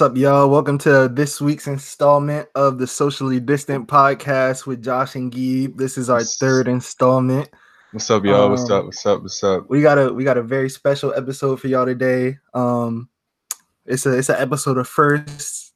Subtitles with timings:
[0.00, 0.48] What's up, y'all?
[0.48, 5.76] Welcome to this week's installment of the Socially Distant Podcast with Josh and Geeb.
[5.76, 7.50] This is our third installment.
[7.92, 8.48] What's up, y'all?
[8.48, 8.84] What's Um, up?
[8.86, 9.20] What's up?
[9.20, 9.68] What's up?
[9.68, 12.38] We got a we got a very special episode for y'all today.
[12.54, 13.10] Um,
[13.84, 15.74] it's a it's an episode of first.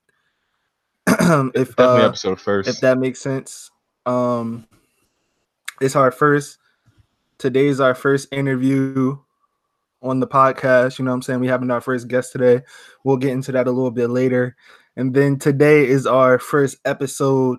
[1.07, 2.67] if uh, episode first.
[2.67, 3.71] if that makes sense.
[4.07, 4.67] Um,
[5.83, 6.57] it's our first.
[7.37, 9.19] Today's our first interview
[10.05, 10.99] on the podcast.
[10.99, 11.41] You know what I'm saying?
[11.41, 12.63] We having our first guest today.
[13.03, 14.55] We'll get into that a little bit later.
[14.97, 17.59] And then today is our first episode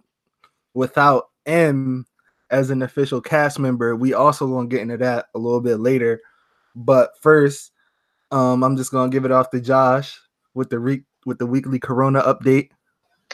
[0.73, 2.05] without M
[2.49, 3.95] as an official cast member.
[3.95, 6.21] We also gonna get into that a little bit later.
[6.75, 7.71] But first,
[8.31, 10.19] um, I'm just gonna give it off to Josh
[10.53, 12.69] with the re- with the weekly Corona update.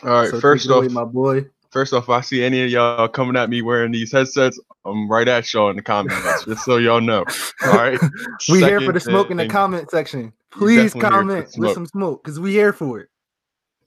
[0.04, 0.30] All right.
[0.30, 1.46] So first off, my boy.
[1.72, 5.10] First off, if I see any of y'all coming at me wearing these headsets, I'm
[5.10, 7.26] right at y'all in the comments, just so y'all know.
[7.66, 8.00] All right.
[8.50, 10.34] We here for the smoke in the comment section.
[10.52, 13.10] Please definitely here for comment with some smoke because we here for it.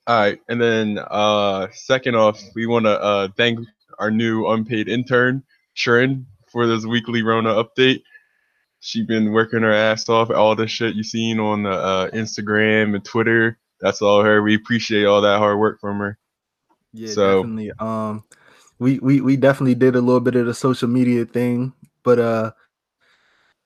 [0.07, 3.59] All right, and then uh, second off, we want to uh, thank
[3.99, 5.43] our new unpaid intern,
[5.75, 8.03] Trin, for this weekly Rona update.
[8.81, 10.31] She's been working her ass off.
[10.31, 14.43] All the shit you seen on the uh, Instagram and Twitter, that's all her.
[14.43, 16.19] We appreciate all that hard work from her.
[16.95, 17.73] Yeah, So- definitely.
[17.79, 18.25] Um,
[18.79, 22.53] we we we definitely did a little bit of the social media thing, but uh,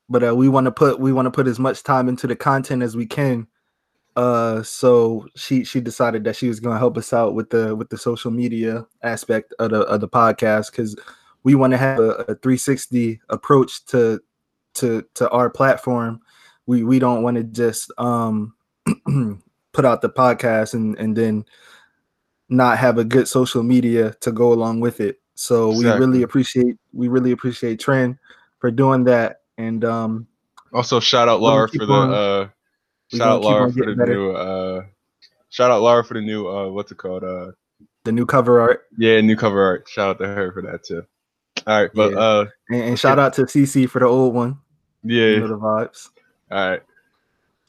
[0.08, 2.36] but uh, we want to put we want to put as much time into the
[2.36, 3.46] content as we can.
[4.16, 7.74] Uh, so she she decided that she was going to help us out with the
[7.76, 10.96] with the social media aspect of the of the podcast because
[11.44, 14.20] we want to have a, a 360 approach to
[14.74, 16.20] to to our platform.
[16.66, 18.54] We we don't want to just um
[19.72, 21.44] put out the podcast and and then
[22.48, 25.20] not have a good social media to go along with it.
[25.34, 28.18] So we really appreciate we really appreciate Trin
[28.58, 29.42] for doing that.
[29.56, 30.26] And um
[30.72, 32.48] Also, shout out Laura for the on- uh,
[33.16, 34.14] shout out Laura for the better.
[34.14, 34.82] new uh,
[35.50, 37.24] shout out Laura for the new uh, what's it called?
[37.24, 37.52] Uh,
[38.04, 39.88] the new cover art yeah, new cover art.
[39.88, 41.02] Shout out to her for that too.
[41.66, 42.18] All right, but Yeah.
[42.18, 44.58] uh, and, and shout out to CC for the old one.
[45.02, 46.08] yeah, You know the vibes.
[46.50, 46.82] all right.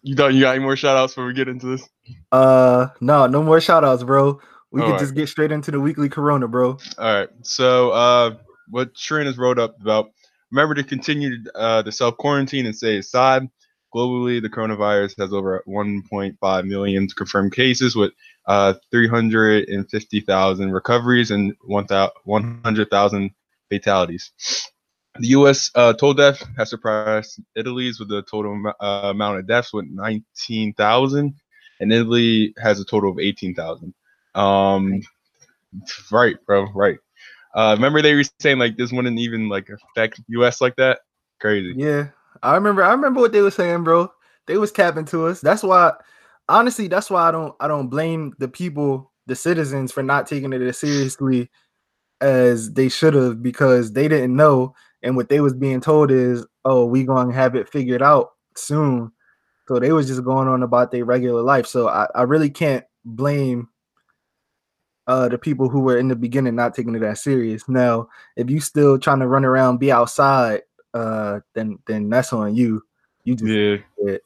[0.02, 0.34] You done?
[0.34, 1.88] You got any more shout outs before we get into this?
[2.32, 4.40] Uh no, no more shout outs, bro.
[4.72, 5.02] We can Alright.
[5.02, 6.78] just get straight into the weekly corona, bro.
[6.98, 7.30] All right.
[7.42, 8.36] So, uh,
[8.70, 10.12] what Trin has wrote up about
[10.52, 13.50] remember to continue uh, to self quarantine and stay aside.
[13.94, 18.12] Globally, the coronavirus has over 1.5 million confirmed cases with
[18.46, 23.32] uh, 350,000 recoveries and 1,000 100,000
[23.70, 24.32] fatalities.
[25.20, 25.72] The U.S.
[25.74, 31.34] Uh, total death has surpassed Italy's with a total uh, amount of deaths with 19,000,
[31.80, 33.94] and Italy has a total of 18,000.
[34.40, 35.02] Um,
[36.12, 36.98] right, bro, right.
[37.56, 40.62] Uh, remember they were saying like this wouldn't even like affect U.S.
[40.62, 41.00] like that?
[41.40, 41.74] Crazy.
[41.76, 42.08] Yeah.
[42.44, 44.12] I remember I remember what they were saying, bro.
[44.48, 45.42] They was capping to us.
[45.42, 45.94] That's why
[46.48, 50.54] honestly, that's why I don't I don't blame the people, the citizens for not taking
[50.54, 51.50] it as seriously
[52.22, 56.46] as they should have because they didn't know and what they was being told is,
[56.66, 59.12] "Oh, we to have it figured out soon."
[59.68, 61.68] So they was just going on about their regular life.
[61.68, 63.70] So I, I really can't blame
[65.10, 67.68] uh the people who were in the beginning not taking it that serious.
[67.68, 70.62] Now, if you still trying to run around, be outside,
[70.94, 72.84] uh, then then that's on you.
[73.24, 73.78] You just Yeah.
[73.98, 74.22] it.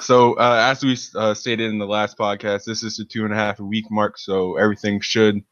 [0.00, 3.32] So uh, as we uh, stated in the last podcast, this is the two and
[3.32, 5.44] a half week mark, so everything should.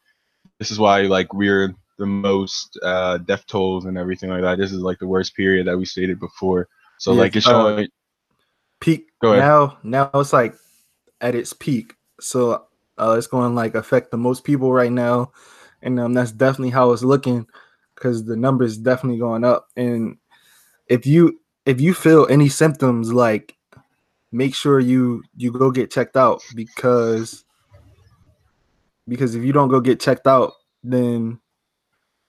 [0.57, 4.57] This is why like we're the most uh, death tolls and everything like that.
[4.57, 6.67] This is like the worst period that we stated before.
[6.97, 7.87] So Yes, like it's uh, showing.
[8.81, 9.09] peak.
[9.21, 9.43] Go ahead.
[9.43, 10.55] Now now it's like
[11.21, 11.93] at its peak.
[12.19, 12.65] So
[12.99, 15.31] uh, it's going to like affect the most people right now,
[15.81, 17.47] and um, that's definitely how it's looking
[17.95, 19.67] because the numbers definitely going up.
[19.75, 20.17] And
[20.87, 23.55] if you if you feel any symptoms, like
[24.31, 27.45] make sure you you go get checked out because
[29.07, 30.53] because if you don't go get checked out,
[30.83, 31.39] then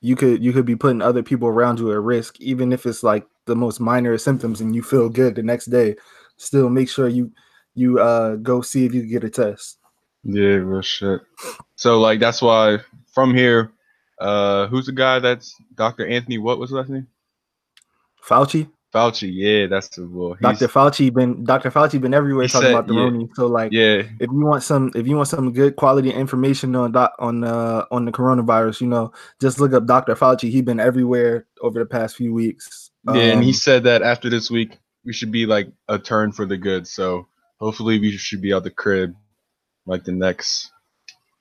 [0.01, 3.03] you could you could be putting other people around you at risk, even if it's
[3.03, 5.97] like the most minor symptoms and you feel good the next day.
[6.37, 7.33] Still, make sure you
[7.75, 9.80] you uh go see if you get a test.
[10.25, 11.21] Yeah, real shit.
[11.77, 12.79] So like that's why
[13.15, 13.73] from here,
[14.21, 16.07] uh, who's the guy that's Dr.
[16.07, 16.39] Anthony?
[16.39, 17.07] What was his last name?
[18.23, 19.31] Fauci, Fauci.
[19.33, 20.35] Yeah, that's the boy.
[20.43, 20.69] Dr.
[20.69, 21.71] Fauci been Dr.
[21.71, 23.01] Fauci been everywhere talking said- about the yeah.
[23.01, 23.29] Roni.
[23.35, 26.93] So like, Yeah, if you want some if you want some good quality information on
[26.93, 30.15] doc, on uh on the coronavirus, you know, just look up Dr.
[30.15, 30.51] Fauci.
[30.51, 32.91] He been everywhere over the past few weeks.
[33.07, 36.31] Yeah, and he Um, said that after this week we should be like a turn
[36.33, 36.87] for the good.
[36.87, 37.27] So
[37.59, 39.15] hopefully we should be out the crib
[39.91, 40.71] like the next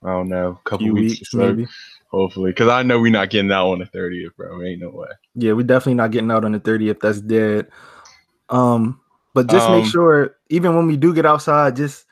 [0.04, 1.20] I don't know couple few weeks.
[1.20, 1.68] weeks so maybe.
[2.10, 4.62] Hopefully, because I know we're not getting out on the thirtieth, bro.
[4.64, 5.08] Ain't no way.
[5.34, 7.00] Yeah, we're definitely not getting out on the 30th.
[7.00, 7.68] That's dead.
[8.50, 9.00] Um,
[9.34, 12.06] but just make Um, sure, even when we do get outside, just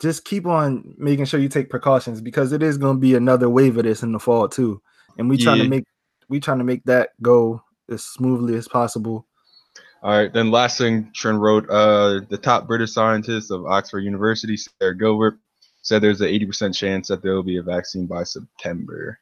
[0.00, 3.50] just keep on making sure you take precautions because it is going to be another
[3.50, 4.82] wave of this in the fall too,
[5.18, 5.64] and we trying Yeah.
[5.64, 5.84] to make
[6.28, 9.26] we trying to make that go as smoothly as possible.
[10.02, 14.56] All right, then last thing Trin wrote, uh, the top British scientist of Oxford University,
[14.56, 15.38] Sarah Gilbert,
[15.82, 19.18] said there's an 80% chance that there will be a vaccine by September.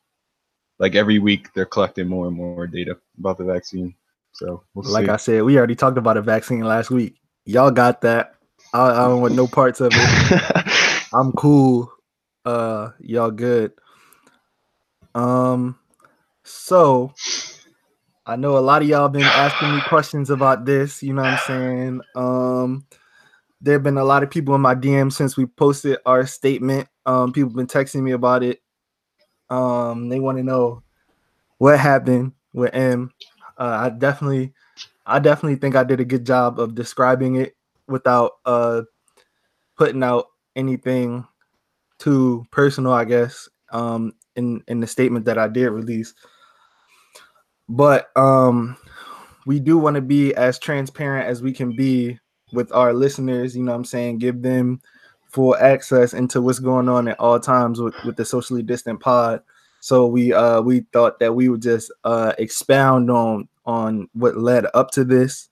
[0.79, 3.95] Like every week, they're collecting more and more data about the vaccine.
[4.33, 5.11] So we'll Like see.
[5.11, 7.17] I said, we already talked about a vaccine last week.
[7.45, 8.35] Y'all got that.
[8.73, 11.09] I, I don't want no parts of it.
[11.13, 11.93] I'm cool.
[12.45, 13.73] Uh, y'all good.
[15.15, 15.79] Um,
[16.45, 17.13] so
[18.27, 21.03] I know a lot of y'all been asking me questions about this.
[21.03, 22.01] You know what I'm saying?
[22.15, 22.87] Um,
[23.61, 26.89] there have been a lot of people in my DM since we posted our statement.
[27.07, 28.61] Um, people have been texting me about it.
[29.51, 30.83] Um, they want to know
[31.59, 33.11] what happened with M.
[33.57, 34.53] Uh, I definitely,
[35.07, 37.57] I definitely think I did a good job of describing it
[37.89, 38.83] without uh
[39.77, 40.27] putting out
[40.57, 41.27] anything
[41.99, 46.15] too personal, I guess, um, in in the statement that I did release.
[47.69, 48.77] But um,
[49.47, 52.19] we do want to be as transparent as we can be
[52.53, 53.57] with our listeners.
[53.57, 54.81] You know, what I'm saying, give them
[55.29, 59.43] full access into what's going on at all times with with the socially distant pod.
[59.81, 64.67] So we uh we thought that we would just uh expound on on what led
[64.75, 65.49] up to this.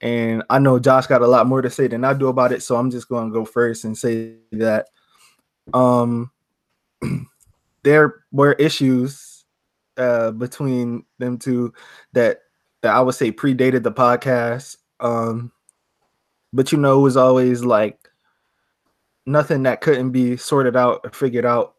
[0.00, 2.62] And I know Josh got a lot more to say than I do about it,
[2.62, 4.88] so I'm just to go first and say that
[5.72, 6.30] um
[7.82, 9.44] there were issues
[9.96, 11.72] uh between them two
[12.12, 12.40] that
[12.82, 14.76] that I would say predated the podcast.
[15.00, 15.50] Um
[16.52, 18.10] but you know it was always like
[19.26, 21.74] nothing that couldn't be sorted out or figured out.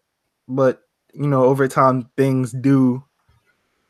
[0.48, 0.82] But
[1.14, 3.04] you know, over time things do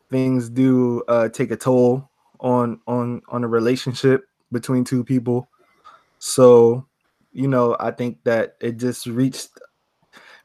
[0.09, 2.09] things do uh take a toll
[2.39, 5.47] on on on a relationship between two people.
[6.19, 6.87] So,
[7.31, 9.49] you know, I think that it just reached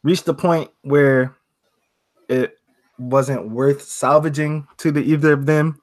[0.03, 1.37] reached the point where
[2.29, 2.59] it
[2.99, 5.81] wasn't worth salvaging to the either of them,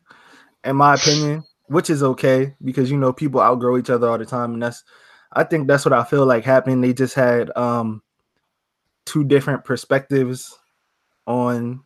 [0.64, 4.26] in my opinion, which is okay because you know people outgrow each other all the
[4.26, 4.84] time, and that's
[5.34, 6.84] I think that's what I feel like happened.
[6.84, 8.02] They just had um
[9.06, 10.58] two different perspectives
[11.28, 11.84] on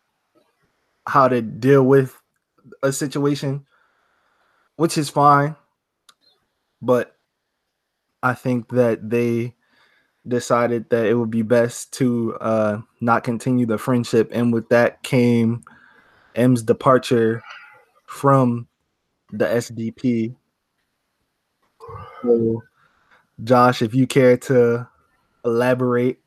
[1.06, 2.16] how to deal with
[2.84, 3.66] a situation,
[4.76, 5.56] which is fine.
[6.82, 7.18] But
[8.24, 9.56] I think that they
[10.28, 15.04] decided that it would be best to uh, not continue the friendship, and with that
[15.04, 15.64] came
[16.36, 17.42] M's departure
[18.06, 18.68] from
[19.32, 20.36] the SDP.
[22.22, 22.64] So,
[23.44, 24.88] Josh, if you care to
[25.46, 26.20] elaborate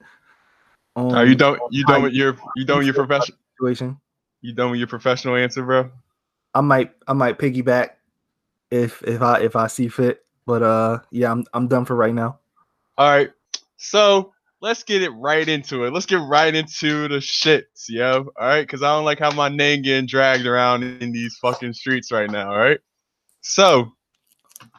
[0.97, 1.59] on Are you done?
[1.71, 3.37] You done with your you done with your feel about profession?
[3.37, 4.01] the situation,
[4.41, 5.91] You done with your professional answer, bro?
[6.55, 7.91] I might I might piggyback
[8.71, 10.25] if if I if I see fit.
[10.47, 12.39] But uh yeah, I'm I'm done for right now.
[12.99, 13.31] All right.
[13.77, 15.93] So let's get it right into it.
[15.93, 18.31] Let's get right into the shits, yo.
[18.39, 21.73] All right, because I don't like how my name getting dragged around in these fucking
[21.75, 22.51] streets right now.
[22.51, 22.81] All right.
[23.43, 23.93] So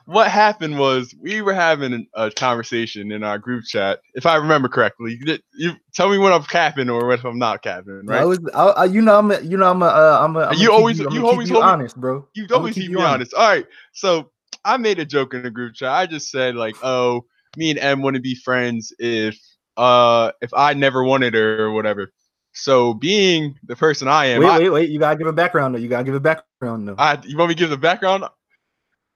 [0.05, 4.67] what happened was we were having a conversation in our group chat, if I remember
[4.67, 5.17] correctly.
[5.21, 8.25] You, you tell me when I'm capping or if I'm not capping, I right?
[8.25, 10.59] was I, I, you know I'm a, you know I'm a, uh, I'm a, I'm
[10.59, 12.27] You always- you keep always you me- honest, bro.
[12.33, 13.33] You always keep keep me honest.
[13.33, 13.33] honest.
[13.35, 13.65] All right.
[13.93, 14.31] So
[14.65, 15.89] I made a joke in the group chat.
[15.91, 19.39] I just said like, oh, me and M wouldn't be friends if
[19.77, 22.11] uh if I never wanted her or whatever.
[22.53, 24.89] So being the person I am, Wait, I, wait, wait.
[24.89, 25.79] You gotta give a background though.
[25.79, 26.95] You gotta give a background though.
[26.97, 28.25] I you want me to give the background?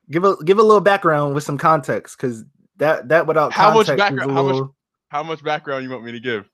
[0.09, 2.43] Give a give a little background with some context, because
[2.77, 4.69] that that without How much background- how much-
[5.09, 6.49] How much background you want me to give?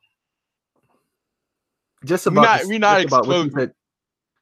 [2.05, 3.73] just we about not- the- we not about what you said.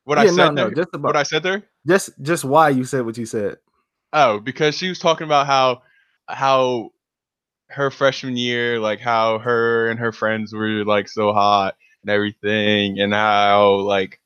[0.04, 0.72] What yeah, I said no, no, there?
[0.76, 1.64] just about what I said there?
[1.88, 3.58] just just why you said what you said.
[4.14, 5.84] Oh, because she was talking about how
[6.28, 6.90] how
[7.70, 13.00] her freshman year, like how her and her friends were like so hot and everything,
[13.00, 14.20] and how like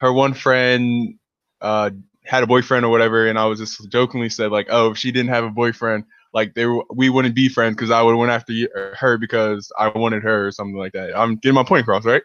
[0.00, 1.18] her one friend
[1.62, 1.90] uh
[2.26, 5.12] had a boyfriend or whatever, and I was just jokingly said like, oh, if she
[5.12, 6.04] didn't have a boyfriend,
[6.34, 8.96] like they were, we wouldn't be friends because I would have went after y- er,
[8.98, 11.16] her because I wanted her or something like that.
[11.18, 12.22] I'm getting my point across, right?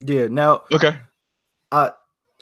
[0.00, 0.26] Yeah.
[0.28, 0.96] Now, Okay.
[1.70, 1.92] I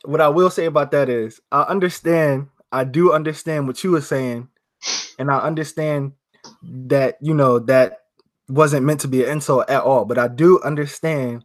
[0.05, 2.49] what I will say about that is I understand.
[2.73, 4.49] I do understand what you were saying,
[5.19, 6.13] and I understand
[6.63, 8.01] that you know that
[8.49, 10.05] wasn't meant to be an insult at all.
[10.05, 11.45] But I do understand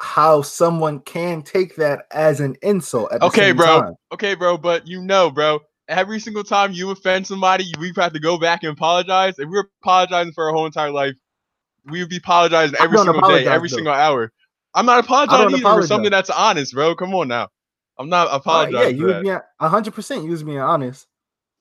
[0.00, 3.12] how someone can take that as an insult.
[3.12, 3.80] At the Okay, bro.
[3.80, 3.94] time.
[4.12, 8.38] Okay, bro, but you know, bro, every single time you offend somebody, we've to go
[8.38, 9.38] back and apologize.
[9.38, 11.14] If we are apologizing for our whole entire life,
[11.84, 13.76] we would be apologizing every single day, every though.
[13.76, 14.32] single hour.
[14.74, 16.94] I'm not apologizing either for something that's honest, bro.
[16.94, 17.48] Come on now.
[17.98, 18.80] I'm not uh, apologizing.
[18.80, 20.24] yeah, you was being hundred percent.
[20.24, 21.06] You was being honest.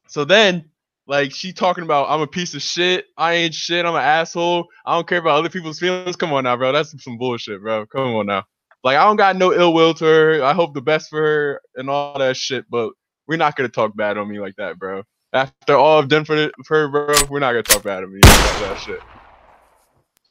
[0.08, 0.69] So then,
[1.10, 3.08] Like she talking about I'm a piece of shit.
[3.18, 3.84] I ain't shit.
[3.84, 4.68] I'm an asshole.
[4.86, 6.16] I don't care about other people's feelings.
[6.16, 6.72] Come on now, bro.
[6.72, 7.88] That's some bullshit, bro.
[7.88, 8.44] Come on now.
[8.84, 10.44] Like I don't got no ill will to her.
[10.44, 12.66] I hope the best for her and all that shit.
[12.70, 12.92] But
[13.28, 15.02] we're not gonna talk bad on me like that, bro.
[15.34, 16.36] After all I've done for,
[16.68, 19.02] her, bro, we're not gonna talk bad on me about that shit.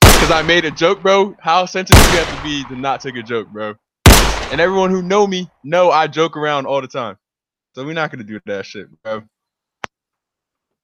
[0.01, 1.35] Cause I made a joke, bro.
[1.41, 3.75] How sensitive you have to be to not take a joke, bro.
[4.53, 7.17] And everyone who know me know I joke around all the time.
[7.75, 9.25] So we're not gonna do that shit, bro.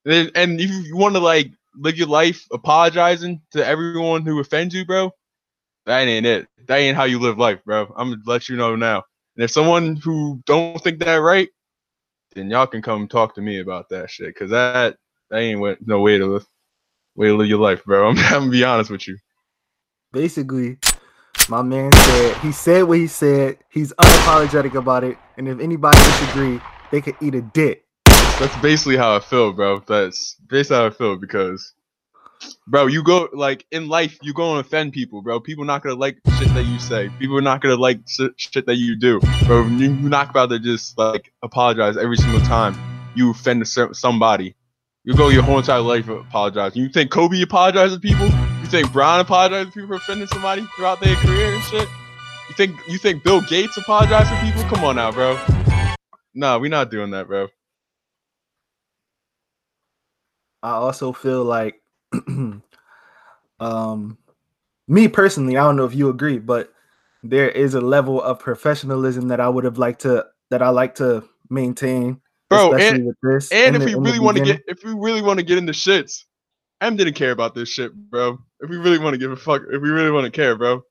[0.05, 4.73] And, and if you want to like live your life apologizing to everyone who offends
[4.73, 5.11] you, bro,
[5.85, 6.47] that ain't it.
[6.67, 7.93] That ain't how you live life, bro.
[7.95, 9.03] I'm gonna let you know now.
[9.35, 11.49] And if someone who don't think that right,
[12.33, 14.35] then y'all can come talk to me about that shit.
[14.35, 14.97] Cause that
[15.29, 16.45] that ain't what, no way to live
[17.15, 18.09] way to live your life, bro.
[18.09, 19.17] I'm, I'm gonna be honest with you.
[20.11, 20.77] Basically,
[21.49, 23.57] my man said he said what he said.
[23.69, 27.84] He's unapologetic about it, and if anybody disagree, they could eat a dick.
[28.37, 29.79] That's basically how I feel, bro.
[29.87, 31.73] That's basically how I feel because,
[32.67, 35.39] bro, you go like in life, you go and offend people, bro.
[35.39, 37.09] People not gonna like shit that you say.
[37.17, 38.01] People are not gonna like
[38.35, 39.65] shit that you do, bro.
[39.67, 42.77] You're not about to just like apologize every single time
[43.15, 44.53] you offend somebody.
[45.05, 46.81] You go your whole entire life apologizing.
[46.81, 48.27] You think Kobe apologizes to people?
[48.27, 51.87] You think Bron apologizes to people for offending somebody throughout their career and shit?
[52.49, 54.63] You think you think Bill Gates apologized to people?
[54.63, 55.39] Come on now, bro.
[56.33, 57.47] Nah, we not doing that, bro.
[60.65, 61.81] I also feel like
[63.59, 64.17] um
[64.87, 66.73] me personally, I don't know if you agree, but
[67.23, 70.95] there is a level of professionalism that I would have liked to that I like
[70.95, 72.19] to maintain.
[72.49, 73.13] Bro, and,
[73.51, 75.73] and if the, we really want to get if we really want to get into
[75.73, 76.23] shits,
[76.81, 78.39] M didn't care about this shit, bro.
[78.59, 80.83] If we really want to give a fuck, if we really want to care, bro.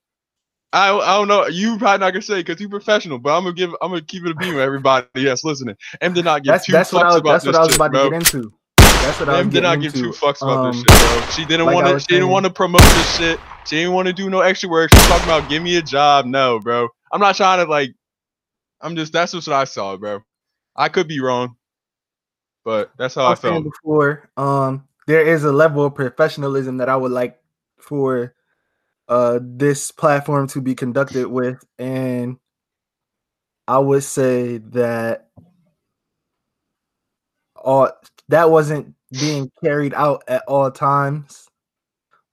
[0.73, 1.47] I, I don't know.
[1.47, 4.25] You probably not gonna say because you're professional, but I'm gonna give I'm gonna keep
[4.25, 5.07] it a beam with everybody.
[5.15, 5.77] Yes, listening.
[6.01, 7.69] M did not give that's, two that's fucks was, about that's this what I was
[7.71, 8.05] shit, about bro.
[8.05, 8.53] to get into.
[9.05, 11.31] That's what I M was did not give two fucks about um, this shit, bro.
[11.31, 12.01] She didn't like want to.
[12.01, 13.41] She didn't want to promote this shit.
[13.67, 14.95] She didn't want to do no extra work.
[14.95, 16.25] She's talking about give me a job.
[16.25, 16.89] No, bro.
[17.13, 17.95] I'm not trying to like.
[18.81, 20.23] I'm just that's just what I saw, bro.
[20.75, 21.57] I could be wrong,
[22.65, 23.65] but that's how I, I felt.
[23.65, 27.39] Before, um, there is a level of professionalism that I would like
[27.79, 28.35] for
[29.09, 32.39] uh this platform to be conducted with, and
[33.69, 35.29] I would say that
[37.55, 37.91] all
[38.29, 41.49] that wasn't being carried out at all times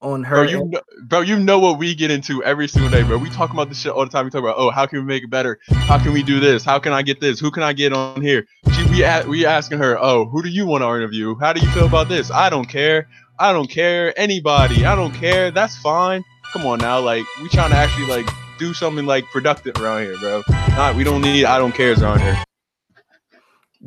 [0.02, 0.36] on her.
[0.36, 3.18] Bro, you know, bro, you know what we get into every single day, bro.
[3.18, 4.26] We talk about this shit all the time.
[4.26, 5.60] We talk about, oh, how can we make it better?
[5.70, 6.64] How can we do this?
[6.64, 7.40] How can I get this?
[7.40, 8.46] Who can I get on here?
[8.74, 11.36] She, we a- we asking her, oh, who do you want to interview?
[11.36, 12.32] How do you feel about this?
[12.32, 13.08] I don't care.
[13.40, 14.18] I don't care.
[14.20, 14.86] Anybody.
[14.86, 15.52] I don't care.
[15.52, 16.24] That's fine.
[16.54, 18.28] Come on now, like we trying to actually like
[18.60, 20.42] do something like productive around here, bro.
[20.70, 22.44] Not we don't need I don't cares around here.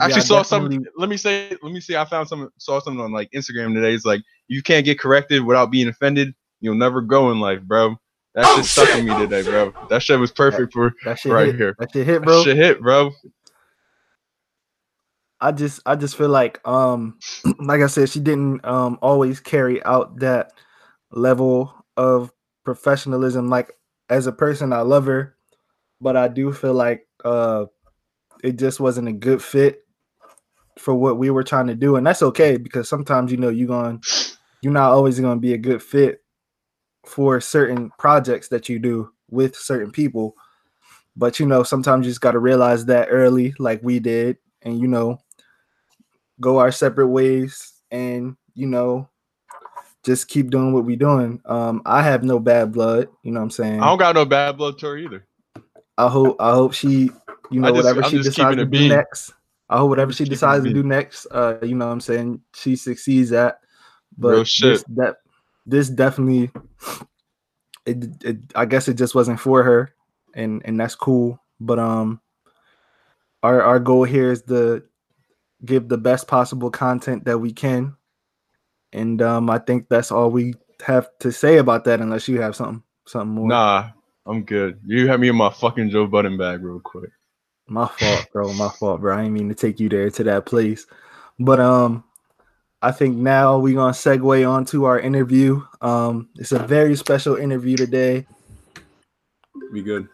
[0.01, 0.87] I actually yeah, saw some.
[0.97, 1.57] Let me say.
[1.63, 1.97] Let me see.
[1.97, 2.51] I found some.
[2.59, 3.95] Saw something on like Instagram today.
[3.95, 6.35] It's like you can't get corrected without being offended.
[6.61, 7.97] You'll never go in life, bro.
[8.35, 9.73] That oh, shit stuck in me today, bro.
[9.91, 11.57] That shit was perfect for that shit right hit.
[11.57, 11.77] here.
[11.79, 12.39] That shit hit, bro.
[12.39, 13.13] That shit hit, bro.
[15.41, 17.19] I just, I just feel like, um,
[17.61, 20.53] like I said, she didn't um always carry out that
[21.13, 22.33] level of
[22.65, 23.49] professionalism.
[23.49, 23.77] Like
[24.09, 25.37] as a person, I love her,
[26.01, 27.67] but I do feel like uh,
[28.43, 29.84] it just wasn't a good fit
[30.79, 33.69] for what we were trying to do, and that's okay because sometimes you know you're
[33.69, 34.03] going,
[34.63, 36.23] you're not always going to be a good fit
[37.07, 40.35] for certain projects that you do with certain people.
[41.17, 44.81] But you know, sometimes you just got to realize that early, like we did, and
[44.81, 45.21] you know,
[46.41, 49.09] go our separate ways, and you know,
[50.05, 51.41] just keep doing what we doing.
[51.45, 53.09] Um, I have no bad blood.
[53.23, 53.81] You know what I'm saying?
[53.81, 55.27] I don't got no bad blood to her either.
[55.97, 57.11] I hope I hope she,
[57.51, 59.33] you know, just, whatever I'm she decides to do next,
[59.69, 62.77] I hope whatever she decides to do next, uh, you know what I'm saying, she
[62.77, 63.59] succeeds at.
[64.17, 65.17] But this, that
[65.67, 66.51] this definitely
[67.87, 69.95] it, it I guess it just wasn't for her
[70.35, 71.41] and and that's cool.
[71.61, 72.21] But um
[73.43, 74.85] our our goal here is to
[75.65, 77.97] give the best possible content that we can.
[78.93, 80.55] And um I think that's all we
[80.87, 83.49] have to say about that unless you have something something more.
[83.49, 83.91] Nah,
[84.27, 84.81] I'm good.
[84.87, 87.11] You have me in my fucking Joe Budden bag real quick.
[87.67, 88.53] My fault, bro.
[88.53, 89.17] My fault, bro.
[89.17, 90.87] I didn't mean to take you there to that place.
[91.39, 92.05] But um
[92.83, 95.63] I think now we're gonna segue on to our interview.
[95.81, 98.27] Um it's a very special interview today.
[99.73, 100.09] Be good.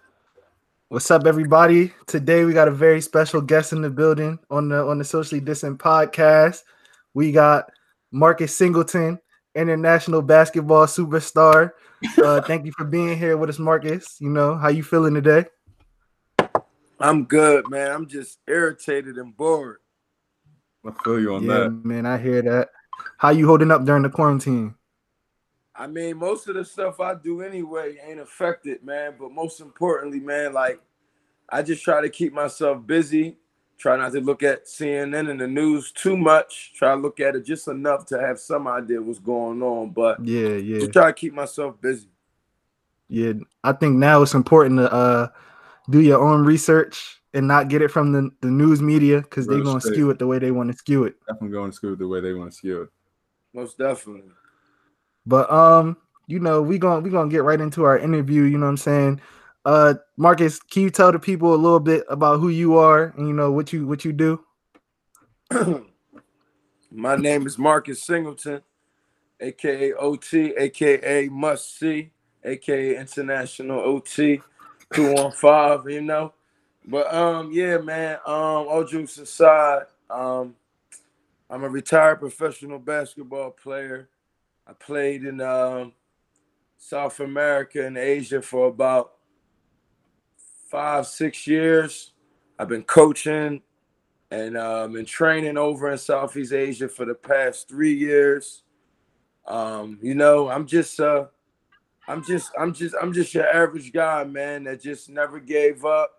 [0.89, 1.93] What's up, everybody?
[2.07, 5.41] Today we got a very special guest in the building on the on the socially
[5.41, 6.63] distant podcast.
[7.15, 7.71] We got
[8.13, 9.19] Marcus Singleton,
[9.55, 11.73] international basketball superstar.
[12.23, 14.17] Uh, thank you for being here with us, Marcus.
[14.21, 15.45] You know how you feeling today?
[17.01, 17.91] I'm good, man.
[17.91, 19.79] I'm just irritated and bored.
[20.87, 21.71] I feel you on yeah, that.
[21.85, 22.07] man.
[22.07, 22.69] I hear that.
[23.19, 24.75] How you holding up during the quarantine?
[25.75, 29.15] I mean, most of the stuff I do anyway ain't affected, man.
[29.19, 30.81] But most importantly, man, like
[31.49, 33.37] I just try to keep myself busy.
[33.79, 36.75] Try not to look at CNN and the news too much.
[36.77, 39.91] Try to look at it just enough to have some idea what's going on.
[39.91, 42.09] But Yeah, yeah, just try to keep myself busy.
[43.09, 43.33] yeah.
[43.65, 45.29] I think now it's important to uh
[45.91, 49.63] do your own research and not get it from the, the news media because they're
[49.63, 51.15] gonna skew it the way they want to skew it.
[51.27, 52.89] Definitely going to skew it the way they want to skew it.
[53.53, 54.33] Most definitely.
[55.27, 58.43] But um, you know, we going we gonna get right into our interview.
[58.43, 59.21] You know what I'm saying?
[59.65, 63.29] Uh, Marcus, can you tell the people a little bit about who you are and
[63.29, 64.45] you know what you what you do?
[66.93, 68.63] My name is Marcus Singleton,
[69.39, 72.11] aka OT, aka Must See,
[72.45, 74.41] aka International OT,
[74.93, 75.89] two on five.
[75.89, 76.33] You know,
[76.87, 78.19] but um, yeah, man.
[78.27, 80.55] Um, all jokes aside, um,
[81.49, 84.09] I'm a retired professional basketball player.
[84.67, 85.93] I played in um,
[86.79, 89.13] South America and Asia for about
[90.69, 92.13] five, six years.
[92.59, 93.63] I've been coaching
[94.31, 98.63] and um, been training over in Southeast Asia for the past three years.
[99.47, 101.27] Um, you know, I'm just, uh,
[102.11, 106.11] I'm just, I'm just, I'm just your average guy, man, that just never gave up,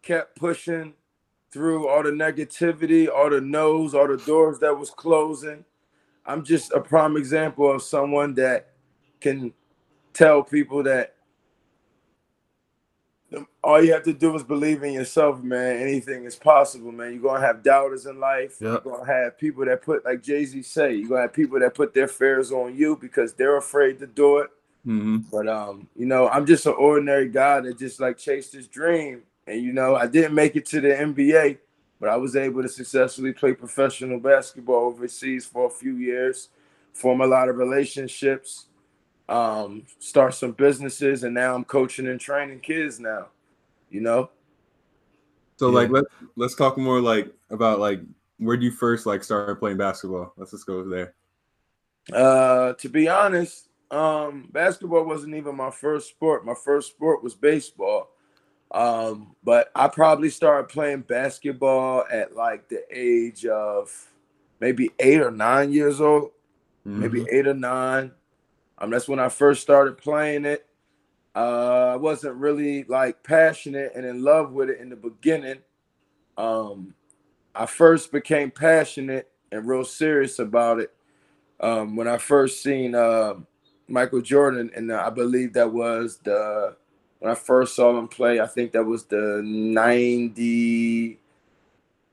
[0.00, 0.94] kept pushing
[1.50, 5.64] through all the negativity, all the no's, all the doors that was closing.
[6.24, 8.74] I'm just a prime example of someone that
[9.20, 9.52] can
[10.12, 11.16] tell people that
[13.64, 15.78] all you have to do is believe in yourself, man.
[15.78, 17.12] Anything is possible, man.
[17.12, 18.58] You're gonna have doubters in life.
[18.60, 18.82] Yep.
[18.84, 21.74] You're gonna have people that put, like Jay Z say, you're gonna have people that
[21.74, 24.50] put their fears on you because they're afraid to do it.
[24.86, 25.18] Mm-hmm.
[25.30, 29.22] But um, you know, I'm just an ordinary guy that just like chased his dream.
[29.46, 31.58] And you know, I didn't make it to the NBA,
[32.00, 36.48] but I was able to successfully play professional basketball overseas for a few years,
[36.92, 38.66] form a lot of relationships,
[39.28, 43.28] um, start some businesses, and now I'm coaching and training kids now.
[43.90, 44.30] You know,
[45.58, 45.74] So Yeah.
[45.80, 46.04] like let
[46.36, 48.00] let's talk more like about like
[48.38, 50.32] where do you first like start playing basketball?
[50.36, 51.14] Let's just go there.
[52.12, 56.44] uh, to be honest, um, basketball wasn't even my first sport.
[56.44, 58.10] My first sport was baseball.
[58.72, 64.10] Um, but I probably started playing basketball at like the age of
[64.60, 66.30] maybe eight or nine years old,
[66.86, 67.28] maybe Mhm.
[67.30, 68.12] eight or nine.
[68.78, 70.66] Um, that's when I first started playing it.
[71.34, 75.58] Uh, I wasn't really like passionate and in love with it in the beginning.
[76.38, 76.94] Um,
[77.54, 80.94] I first became passionate and real serious about it
[81.60, 83.34] um, when I first seen uh,
[83.92, 86.74] Michael Jordan, and I believe that was the
[87.18, 88.40] when I first saw him play.
[88.40, 91.18] I think that was the ninety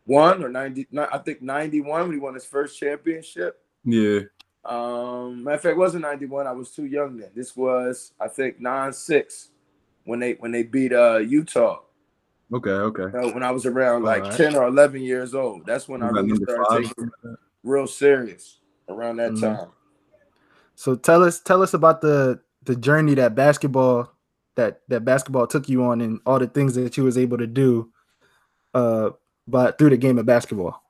[0.05, 0.87] one or ninety.
[0.95, 3.61] I think ninety one when he won his first championship.
[3.85, 4.21] Yeah.
[4.65, 6.47] Um, matter of fact, it wasn't ninety one.
[6.47, 7.29] I was too young then.
[7.33, 9.49] This was I think nine six
[10.03, 11.79] when they when they beat uh Utah.
[12.51, 12.69] Okay.
[12.71, 13.03] Okay.
[13.03, 14.37] You know, when I was around like Alright.
[14.37, 15.65] ten or eleven years old.
[15.65, 17.11] That's when I really started five, taking
[17.63, 18.57] real serious
[18.89, 19.41] around that Mhm.
[19.41, 19.69] time.
[20.79, 24.13] So tell us tell us about the the journey that basketball
[24.55, 27.47] that that basketball took you on and all the things that you was able to
[27.47, 27.91] do
[28.73, 29.09] uh
[29.45, 30.81] but through the game of basketball.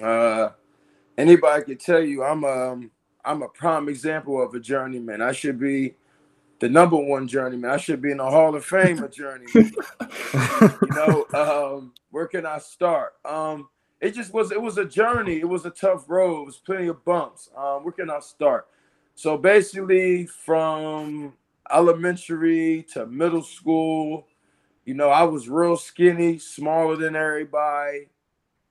[0.00, 0.50] Uh,
[1.18, 2.92] anybody could tell you I'm um
[3.24, 5.20] I'm a prime example of a journeyman.
[5.20, 5.96] I should be
[6.60, 7.72] the number one journeyman.
[7.72, 9.72] I should be in the Hall of Fame a journeyman.
[10.32, 13.14] you know, um, where can I start?
[13.24, 13.68] Um,
[14.00, 15.40] it just was it was a journey.
[15.40, 16.42] It was a tough road.
[16.42, 17.50] It was plenty of bumps.
[17.56, 18.68] Um, where can I start?
[19.14, 21.34] So basically, from
[21.70, 24.26] elementary to middle school,
[24.84, 28.08] you know, I was real skinny, smaller than everybody.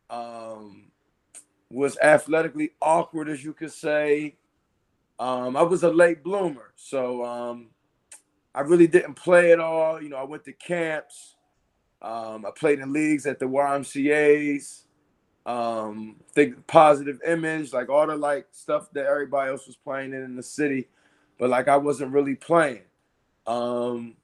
[0.10, 0.92] Um,
[1.70, 4.36] was athletically awkward, as you could say.
[5.20, 7.68] Um, I was a late bloomer, so um,
[8.54, 10.02] I really didn't play at all.
[10.02, 11.36] You know, I went to camps.
[12.02, 14.86] Um, I played in leagues at the YMCA's.
[15.46, 20.24] Um, think positive image, like all the like stuff that everybody else was playing in
[20.24, 20.88] in the city,
[21.40, 22.84] but like I wasn't really playing.
[23.48, 24.16] Um,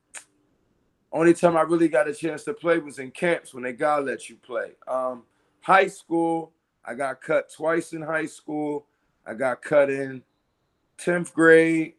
[1.12, 4.04] only time I really got a chance to play was in camps when they gotta
[4.04, 4.74] let you play.
[4.88, 5.24] Um,
[5.62, 6.52] high school,
[6.86, 8.86] I got cut twice in high school.
[9.26, 10.24] I got cut in
[10.98, 11.94] 10th grade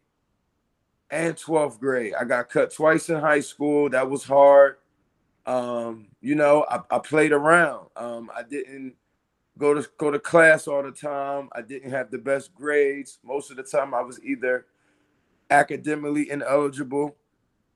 [1.11, 2.15] and 12th grade.
[2.19, 3.91] I got cut twice in high school.
[3.91, 4.77] That was hard.
[5.47, 7.89] Um, you know, I, I played around.
[7.97, 8.95] Um, I didn't
[9.59, 11.49] go to go to class all the time.
[11.53, 13.19] I didn't have the best grades.
[13.25, 14.67] Most of the time I was either
[15.51, 17.17] academically ineligible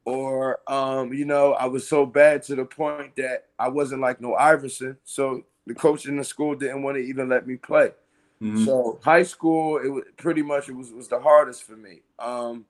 [0.04, 4.20] or um, you know, I was so bad to the point that I wasn't like
[4.20, 4.96] no Iverson.
[5.04, 7.92] So the coach in the school didn't want to even let me play.
[8.40, 8.64] Mhm.
[8.64, 12.02] So high school, it was pretty much it was was the hardest for me.
[12.18, 12.66] Um,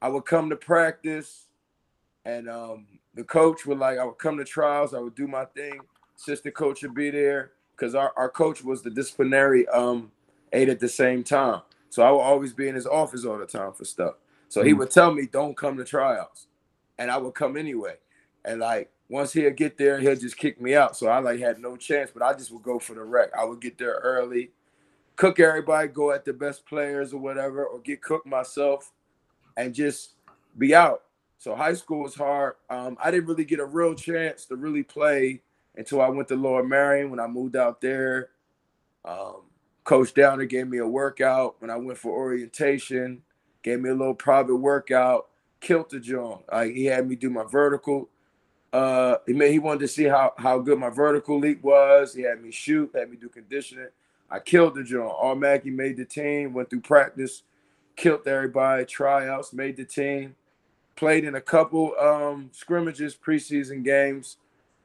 [0.00, 1.48] I would come to practice,
[2.24, 4.94] and um, the coach would like I would come to trials.
[4.94, 5.80] I would do my thing.
[6.16, 10.12] Assistant coach would be there because our, our coach was the disciplinary um
[10.54, 11.62] aide at the same time.
[11.90, 14.16] So I would always be in his office all the time for stuff.
[14.48, 14.78] So he Mhm.
[14.78, 16.48] would tell me, "Don't come to tryouts,"
[16.98, 17.96] and I would come anyway.
[18.44, 20.96] And like once he'd get there, he'll just kick me out.
[20.96, 23.30] So I like had no chance, but I just would go for the wreck.
[23.38, 24.52] I would get there early,
[25.16, 28.92] cook everybody, go at the best players or whatever, or get cooked myself,
[29.56, 30.14] and just
[30.58, 31.04] be out.
[31.38, 32.54] So high school was hard.
[32.70, 35.42] Um, I didn't really get a real chance to really play
[35.76, 38.30] until I went to Lower Merion when I moved out there.
[39.04, 39.42] Um,
[39.84, 43.22] Coach Downer gave me a workout when I went for orientation,
[43.62, 45.28] gave me a little private workout,
[45.60, 46.42] killed the joint.
[46.52, 48.08] Like he had me do my vertical.
[48.70, 52.14] Uh, he made, he wanted to see how how good my vertical leap was.
[52.14, 53.88] He had me shoot, had me do conditioning.
[54.30, 55.10] I killed the joint.
[55.10, 56.52] Automatically made the team.
[56.52, 57.42] Went through practice,
[57.96, 58.84] killed everybody.
[58.84, 60.36] Tryouts, made the team.
[60.96, 64.36] Played in a couple um, scrimmages, preseason games,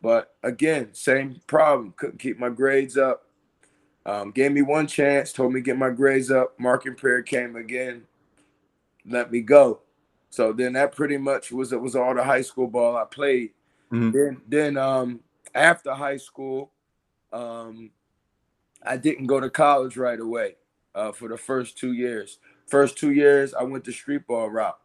[0.03, 1.93] but again, same problem.
[1.95, 3.25] Couldn't keep my grades up.
[4.05, 6.59] Um, gave me one chance, told me to get my grades up.
[6.59, 8.03] Marking period came again,
[9.05, 9.79] let me go.
[10.29, 13.51] So then that pretty much was it was all the high school ball I played.
[13.91, 14.11] Mhm.
[14.11, 15.21] Then then um
[15.55, 16.71] after high school,
[17.31, 17.91] um
[18.85, 20.57] I didn't go to college right away
[20.93, 22.39] uh, for the first two years.
[22.67, 24.77] First two years I went the street ball route.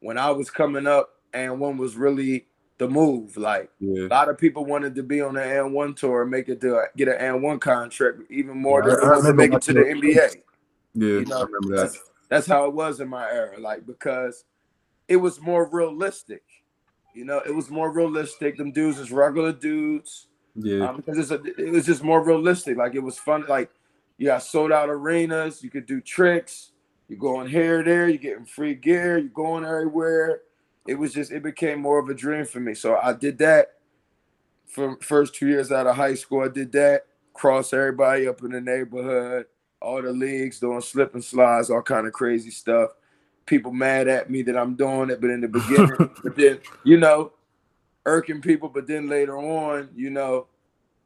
[0.00, 2.46] When I was coming up, AND1 was really
[2.82, 3.36] the move.
[3.36, 4.06] Like Yeah.
[4.06, 7.08] a lot of people wanted to be on the AND1 tour, make it to get
[7.08, 9.80] an AND1 contract, even more Yeah, than I they wanted to make it to the
[9.80, 10.42] NBA.
[10.94, 11.06] Yeah.
[11.06, 11.82] You know, I remember that.
[11.82, 13.58] that's, that's how it was in my era.
[13.58, 14.44] Like because
[15.08, 16.42] it was more realistic.
[17.14, 18.56] You know, it was more realistic.
[18.56, 20.26] Them dudes is regular dudes.
[20.54, 20.88] Yeah.
[20.88, 22.76] Um, because a, it was just more realistic.
[22.76, 23.44] Like it was fun.
[23.48, 23.70] Like
[24.18, 25.62] you got sold out arenas.
[25.62, 26.72] You could do tricks.
[27.08, 28.08] You're going here, there.
[28.08, 29.18] You're getting free gear.
[29.18, 30.40] You're going everywhere.
[30.86, 32.74] It was just it became more of a dream for me.
[32.74, 33.74] So I did that
[34.66, 36.42] for first two years out of high school.
[36.42, 37.06] I did that.
[37.34, 39.46] Cross everybody up in the neighborhood.
[39.80, 42.90] All the leagues doing slip and slides, all kind of crazy stuff.
[43.46, 46.96] People mad at me that I'm doing it, but in the beginning, but then you
[46.96, 47.32] know,
[48.04, 48.68] irking people.
[48.68, 50.46] But then later on, you know,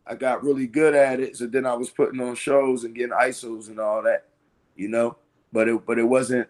[0.06, 1.36] I got really good at it.
[1.36, 4.26] So then I was putting on shows and getting ISOs and all that,
[4.76, 5.16] you know.
[5.52, 6.48] But it but it wasn't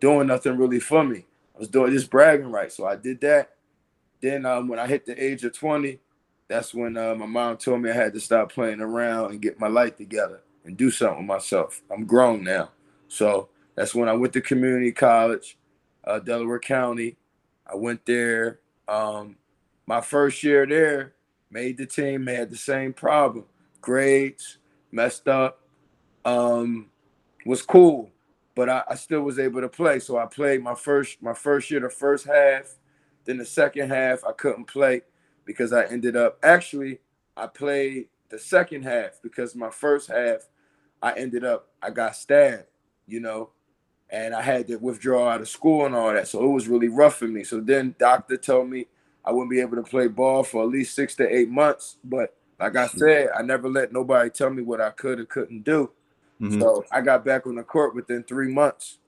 [0.00, 1.26] doing nothing really for me.
[1.62, 2.76] Was doing just bragging rights.
[2.76, 3.50] So I did that.
[4.20, 6.00] Then um, when I hit the age of 20,
[6.48, 9.60] that's when uh, my mom told me I had to stop playing around and get
[9.60, 11.80] my life together and do something with myself.
[11.88, 12.70] I'm grown now.
[13.06, 15.56] So that's when I went to community college,
[16.02, 17.16] uh, Delaware County.
[17.64, 18.58] I went there.
[18.88, 19.36] Um,
[19.86, 21.12] my first year there,
[21.48, 23.44] made the team, had the same problem.
[23.80, 24.58] Grades,
[24.90, 25.60] messed up.
[26.24, 26.90] Um,
[27.46, 28.10] was cool,
[28.54, 29.98] but I, I still was able to play.
[29.98, 32.74] So I played my first my first year, the first half.
[33.24, 35.02] Then the second half, I couldn't play
[35.44, 37.00] because I ended up actually
[37.36, 40.48] I played the second half because my first half
[41.02, 42.66] I ended up I got stabbed,
[43.06, 43.50] you know,
[44.10, 46.28] and I had to withdraw out of school and all that.
[46.28, 47.44] So it was really rough for me.
[47.44, 48.86] So then doctor told me
[49.24, 51.96] I wouldn't be able to play ball for at least six to eight months.
[52.04, 52.98] But like I hmm.
[52.98, 55.90] said, I never let nobody tell me what I could or couldn't do.
[56.40, 56.60] Mhm.
[56.60, 58.98] So I got back on the court within three months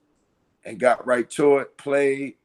[0.63, 1.77] and got right to it.
[1.77, 2.35] Played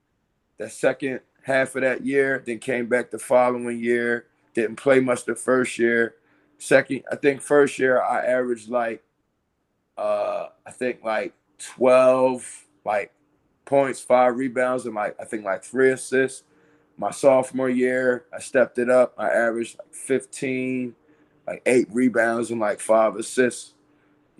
[0.58, 4.26] the second half of that year, then came back the following year.
[4.54, 6.16] Didn't play much the first year.
[6.58, 9.02] Second, I think first year I averaged like
[9.96, 13.12] uh I think like 12 like
[13.64, 16.42] points, five rebounds, and like I think like three assists.
[16.96, 19.14] My sophomore year, I stepped it up.
[19.16, 20.94] I averaged like 15,
[21.46, 23.72] like eight rebounds and like five assists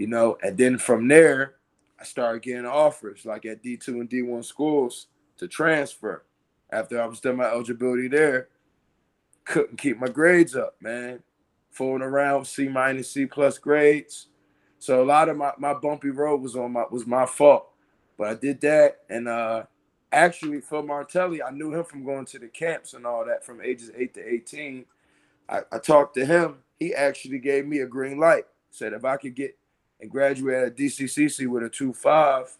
[0.00, 0.38] you know.
[0.42, 1.56] And then from there,
[2.00, 6.24] I started getting offers like at D2 and D1 schools to transfer.
[6.72, 8.48] After I was done my eligibility there,
[9.44, 11.22] couldn't keep my grades up, man.
[11.70, 14.28] Fooling around C minus C plus grades.
[14.78, 17.66] So a lot of my, my bumpy road was on my was my fault.
[18.16, 19.64] But I did that and uh
[20.12, 23.60] actually Phil Martelli, I knew him from going to the camps and all that from
[23.60, 24.86] ages 8 to 18.
[25.48, 26.56] I, I talked to him.
[26.78, 28.46] He actually gave me a green light.
[28.70, 29.56] Said if I could get
[30.00, 32.56] and graduate at DCCC with a 2.5,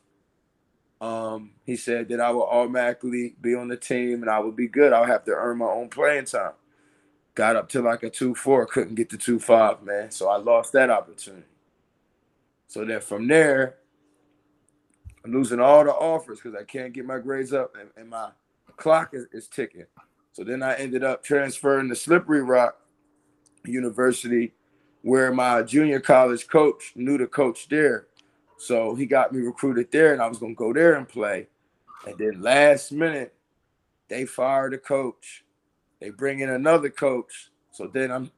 [1.01, 4.69] um, he said that I would automatically be on the team and I would be
[4.69, 4.93] good.
[4.93, 6.53] I would have to earn my own playing time.
[7.35, 10.11] Got up to like a 2.4, couldn't get to 2.5, man.
[10.11, 11.47] So I lost that opportunity.
[12.67, 13.77] So then from there,
[15.25, 18.31] I'm losing all the offers because I can't get my grades up and, and my
[18.77, 19.87] clock is, is ticking.
[20.33, 22.77] So then I ended up transferring to Slippery Rock
[23.65, 24.53] University
[25.03, 28.07] where my junior college coach knew the coach there.
[28.59, 31.49] So he got me recruited there, and I was gonna go there and play.
[32.07, 33.35] And then last minute,
[34.09, 35.45] they fired the coach.
[36.01, 37.51] They bring in another coach.
[37.71, 38.31] So then I'm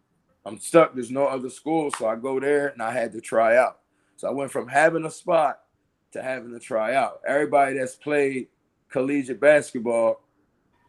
[0.44, 0.94] I'm stuck.
[0.94, 1.90] There's no other school.
[1.96, 3.79] So I go there and I had to try out.
[4.16, 5.61] So I went from having a spot
[6.12, 7.20] to having to try out.
[7.27, 8.48] Everybody that's played
[8.90, 10.20] collegiate basketball,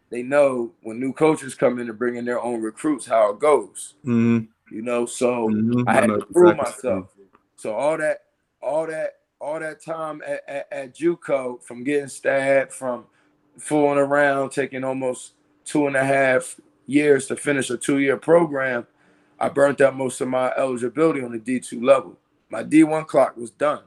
[0.10, 3.40] they know when new coaches come in to bring in their own recruits how it
[3.40, 3.96] goes.
[4.06, 4.46] Mm-hmm.
[4.72, 5.84] You know, so Mhm.
[5.88, 6.90] I had know to prove exactly.
[6.90, 7.10] myself.
[7.56, 8.24] So all that,
[8.62, 13.06] all that, all that time at, at, at JUCO, from getting stabbed, from
[13.58, 15.34] fooling around, taking almost
[15.66, 18.88] two and a half years to finish a two-year program,
[19.40, 22.18] I burnt out most of my eligibility on the D2 level.
[22.50, 23.84] My D1 clock was done.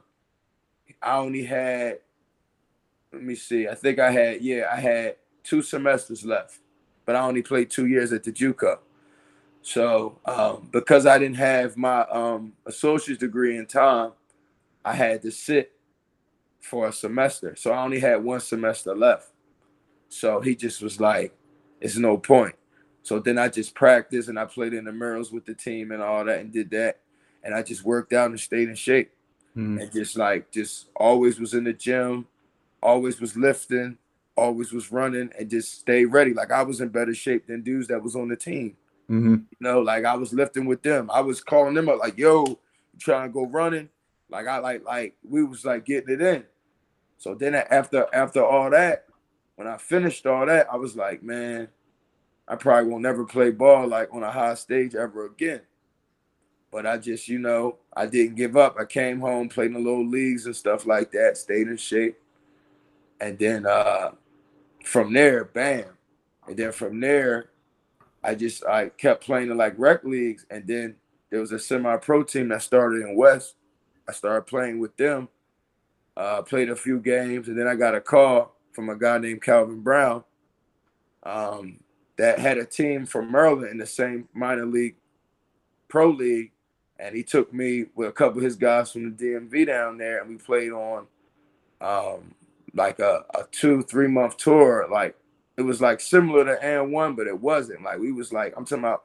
[1.01, 1.99] I only had,
[3.11, 6.59] let me see, I think I had, yeah, I had two semesters left,
[7.05, 8.79] but I only played two years at the JUCO.
[9.67, 14.13] So um, because I didn't have my um, associate's degree in time,
[14.85, 15.73] I had to sit
[16.61, 17.53] for a semester.
[17.57, 19.27] So I only had one semester left.
[20.07, 21.35] So he just was like,
[21.81, 22.55] "It's no point."
[23.03, 26.01] So then I just practiced and I played in the murals with the team and
[26.01, 26.99] all that and did that.
[27.43, 29.11] And I just worked out and stayed in shape
[29.57, 29.81] Mm.
[29.81, 32.25] and just like just always was in the gym,
[32.81, 33.97] always was lifting,
[34.37, 36.33] always was running, and just stay ready.
[36.33, 38.77] Like I was in better shape than dudes that was on the team.
[39.09, 39.33] Mm-hmm.
[39.33, 41.09] You know, like I was lifting with them.
[41.11, 42.59] I was calling them up, like, yo,
[42.97, 43.89] trying to go running?
[44.29, 46.43] Like I like like we was like getting it in.
[47.17, 49.05] So then after after all that,
[49.55, 51.69] when I finished all that, I was like, man,
[52.47, 55.61] I probably won't never play ball like on a high stage ever again.
[56.71, 58.75] But I just, you know, I didn't give up.
[58.77, 62.17] I came home, played in the little leagues and stuff like that, stayed in shape.
[63.21, 64.11] And then uh
[64.83, 65.85] from there, bam.
[66.47, 67.49] And then from there,
[68.27, 70.95] I just I kept playing in like rec leagues, and then
[71.29, 73.55] there was a semi-pro team that started in West.
[74.07, 75.29] I started playing with them,
[76.17, 79.41] uh, played a few games, and then I got a call from a guy named
[79.41, 80.25] Calvin Brown,
[81.23, 81.79] um,
[82.17, 84.97] that had a team from Maryland in the same minor league,
[85.87, 86.51] pro league,
[86.99, 90.19] and he took me with a couple of his guys from the DMV down there,
[90.19, 91.07] and we played on,
[91.79, 92.33] um,
[92.73, 95.15] like a, a two three month tour, like
[95.57, 97.83] it was like similar to AND1, but it wasn't.
[97.83, 99.03] Like we was like I'm talking about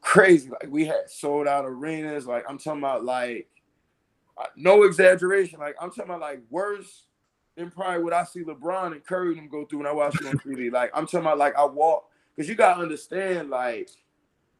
[0.00, 0.48] crazy.
[0.50, 2.26] Like we had sold out arenas.
[2.26, 3.48] Like I'm talking about like
[4.56, 5.58] no exaggeration.
[5.58, 7.04] Like I'm talking about like worse
[7.56, 10.28] than probably what I see LeBron and Curry them go through when I watch them
[10.28, 10.72] on TV.
[10.72, 12.04] Like I'm talking about like I walk
[12.36, 13.90] because you gotta understand like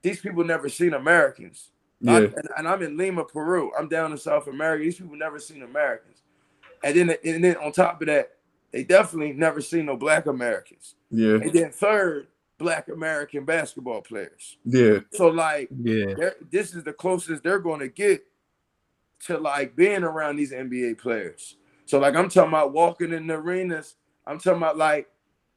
[0.02, 1.70] these people never seen Americans.
[2.00, 2.12] Yeah.
[2.14, 3.70] I'm- and, and I'm in Lima, Peru.
[3.78, 4.84] I'm down in South America.
[4.84, 6.22] These people never seen Americans.
[6.82, 8.32] And then and then on top of that,
[8.72, 10.94] they definitely never seen no black Americans.
[11.10, 11.34] Yeah.
[11.34, 12.28] And then third,
[12.58, 14.58] black American basketball players.
[14.64, 14.98] Yeah.
[15.12, 16.30] So like Yeah.
[16.50, 18.24] this is the closest they're going to get
[19.26, 21.56] to like being around these NBA players.
[21.86, 23.96] So like I'm talking about walking in the arenas.
[24.26, 25.08] I'm talking about like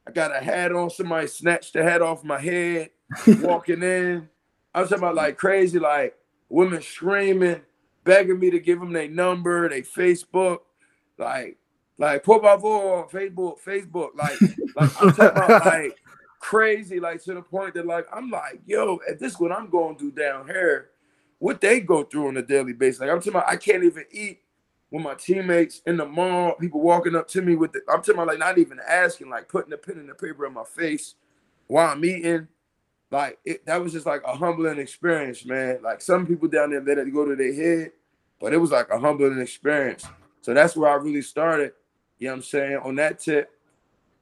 [0.06, 0.90] I got a hat on.
[0.90, 2.90] Somebody snatched the hat off my head
[3.40, 4.28] walking in.
[4.74, 6.16] I'm talking about like crazy, like
[6.48, 7.60] women screaming,
[8.02, 10.58] begging me to give them their number, their Facebook,
[11.16, 11.56] like
[11.98, 14.40] like por favor, Facebook, Facebook, like
[14.76, 15.98] like I'm talking about like
[16.40, 19.70] crazy, like to the point that like I'm like, yo, at this is what I'm
[19.70, 20.90] going to do down here,
[21.38, 23.00] what they go through on a daily basis.
[23.00, 24.40] Like I'm talking about, I can't even eat
[24.90, 28.14] with my teammates in the mall, people walking up to me with the I'm talking
[28.14, 31.14] about like not even asking, like putting the pen and the paper in my face
[31.66, 32.48] while I'm eating.
[33.10, 35.78] Like it, that was just like a humbling experience, man.
[35.82, 37.92] Like some people down there let it go to their head,
[38.40, 40.04] but it was like a humbling experience.
[40.42, 41.72] So that's where I really started.
[42.24, 42.76] You know what I'm saying?
[42.82, 43.50] On that tip.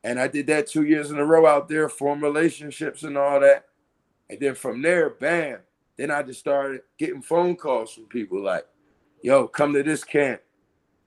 [0.03, 3.39] And I did that two years in a row out there, form relationships and all
[3.39, 3.67] that.
[4.29, 5.61] And then from there, bam.
[5.97, 8.67] Then I just started getting phone calls from people like,
[9.23, 10.41] yo, come to this camp,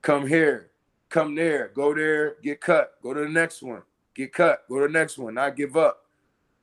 [0.00, 0.70] come here,
[1.10, 3.82] come there, go there, get cut, go to the next one,
[4.14, 6.06] get cut, go to the next one, not give up.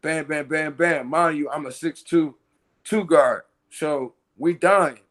[0.02, 1.10] Bam, bam, bam, bam.
[1.10, 2.34] Mind you, I'm a 6'2
[2.84, 3.44] two guard.
[3.70, 5.02] So we dying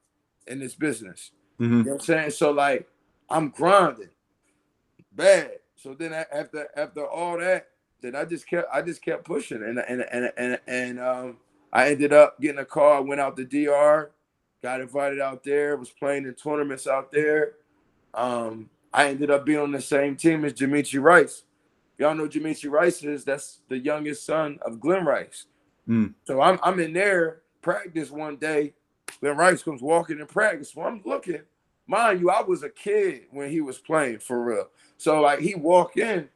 [0.48, 1.30] in this business.
[1.60, 1.60] Mhm.
[1.60, 2.30] You know what I'm saying?
[2.30, 2.88] So like
[3.30, 4.08] I'm grinding
[5.16, 5.52] bad.
[5.76, 7.68] So then after after all that,
[8.00, 11.36] then I just kept I just kept pushing and and and and, and um
[11.72, 12.92] I ended up getting a call.
[12.92, 14.10] I went out to DR,
[14.62, 17.54] got invited out there, was playing in tournaments out there.
[18.12, 21.44] Um, I ended up being on the same team as Jamichi Rice.
[21.98, 25.46] Y'all know Jamichi Rice is that's the youngest son of Glen Rice.
[25.88, 26.14] Mm.
[26.24, 28.74] So I'm I'm in there practice one day.
[29.20, 30.72] Glen Rice comes walking in practice.
[30.72, 31.40] So I'm looking.
[31.92, 34.68] Mind you, I was a kid when he was playing for real.
[34.96, 36.26] So like he walk in,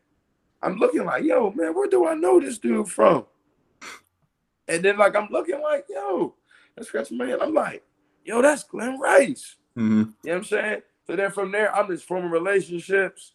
[0.60, 3.24] I'm looking like, yo, man, where do I know this dude from?
[4.68, 6.34] And then like I'm looking like, yo,
[6.76, 7.40] that's scratch man.
[7.40, 7.82] I'm like,
[8.22, 9.56] yo, that's Glen Rice.
[9.78, 9.96] Mm-hmm.
[9.96, 10.82] You know what I'm saying?
[11.06, 13.32] So then from there, I'm just forming relationships.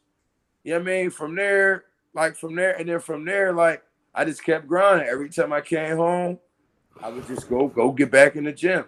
[0.63, 1.09] You know what I mean?
[1.09, 3.81] From there, like from there, and then from there, like
[4.13, 5.07] I just kept grinding.
[5.07, 6.37] Every time I came home,
[7.01, 8.85] I would just go go get back in the gym.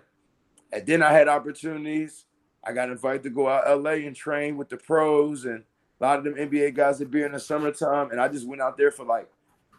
[0.71, 2.25] And then I had opportunities.
[2.65, 5.63] I got invited to go out LA and train with the pros and
[5.99, 8.11] a lot of them NBA guys that be in the summertime.
[8.11, 9.29] And I just went out there for like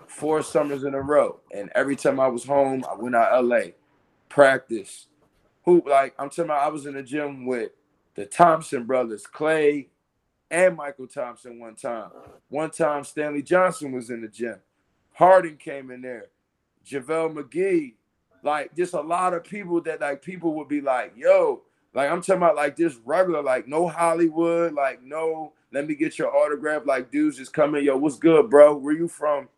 [0.07, 1.41] four summers in a row.
[1.53, 3.73] And every time I was home, I went out LA,
[4.29, 5.07] practice.
[5.65, 7.71] Who like I'm telling about I was in the gym with
[8.15, 9.89] the Thompson brothers, Klay
[10.51, 12.11] and Mychel Thompson one time.
[12.49, 14.57] One time Stanley Johnson was in the gym.
[15.13, 16.27] Harden came in there.
[16.87, 17.95] JaVale McGee.
[18.43, 21.63] Like just a lot of people that like people would be like, yo,
[21.95, 26.19] like I'm talking about like this regular, like no Hollywood, like no, let me get
[26.19, 26.83] your autograph.
[26.85, 28.77] Like dudes just come in, yo, what's good, bro?
[28.77, 29.49] Where you from?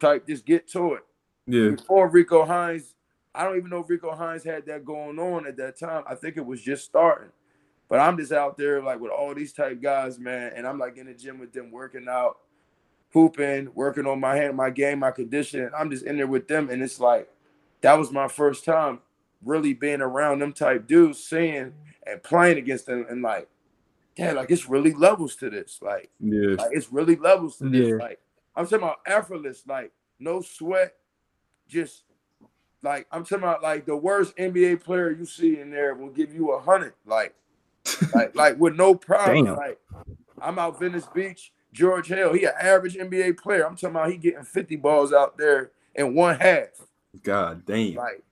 [0.00, 1.02] Type, just get to it.
[1.46, 1.70] Yeah.
[1.70, 2.94] Before Rico Hines,
[3.34, 6.02] I don't even know if Rico Hines had that going on at that time.
[6.08, 7.30] I think it was just starting.
[7.88, 10.96] But I'm just out there like with all these type guys, man, and I'm like
[10.96, 12.38] in the gym with them working out,
[13.12, 15.70] hooping, working on my hand, my game, my condition.
[15.76, 17.28] I'm just in there with them, and it's like
[17.82, 19.00] that was my first time
[19.44, 21.72] really being around them type dudes, seeing
[22.06, 23.48] and playing against them, and like,
[24.16, 25.78] yeah, like it's really levels to this.
[25.82, 26.56] Like, Yeah.
[26.56, 27.88] like it's really levels to this.
[27.88, 27.94] Yeah.
[27.96, 28.20] Like
[28.56, 30.94] I'm talking about effortless, like no sweat,
[31.68, 32.04] just
[32.82, 36.34] like I'm talking about like the worst NBA player you see in there will give
[36.34, 37.34] you a hundred, like,
[38.14, 39.44] like, like with no problem.
[39.46, 39.56] Damn.
[39.56, 39.78] Like
[40.40, 43.66] I'm out Venice Beach, George Hill, he an average NBA player.
[43.66, 46.68] I'm talking about he getting 50 balls out there in one half
[47.22, 47.94] God damn.
[47.94, 48.22] like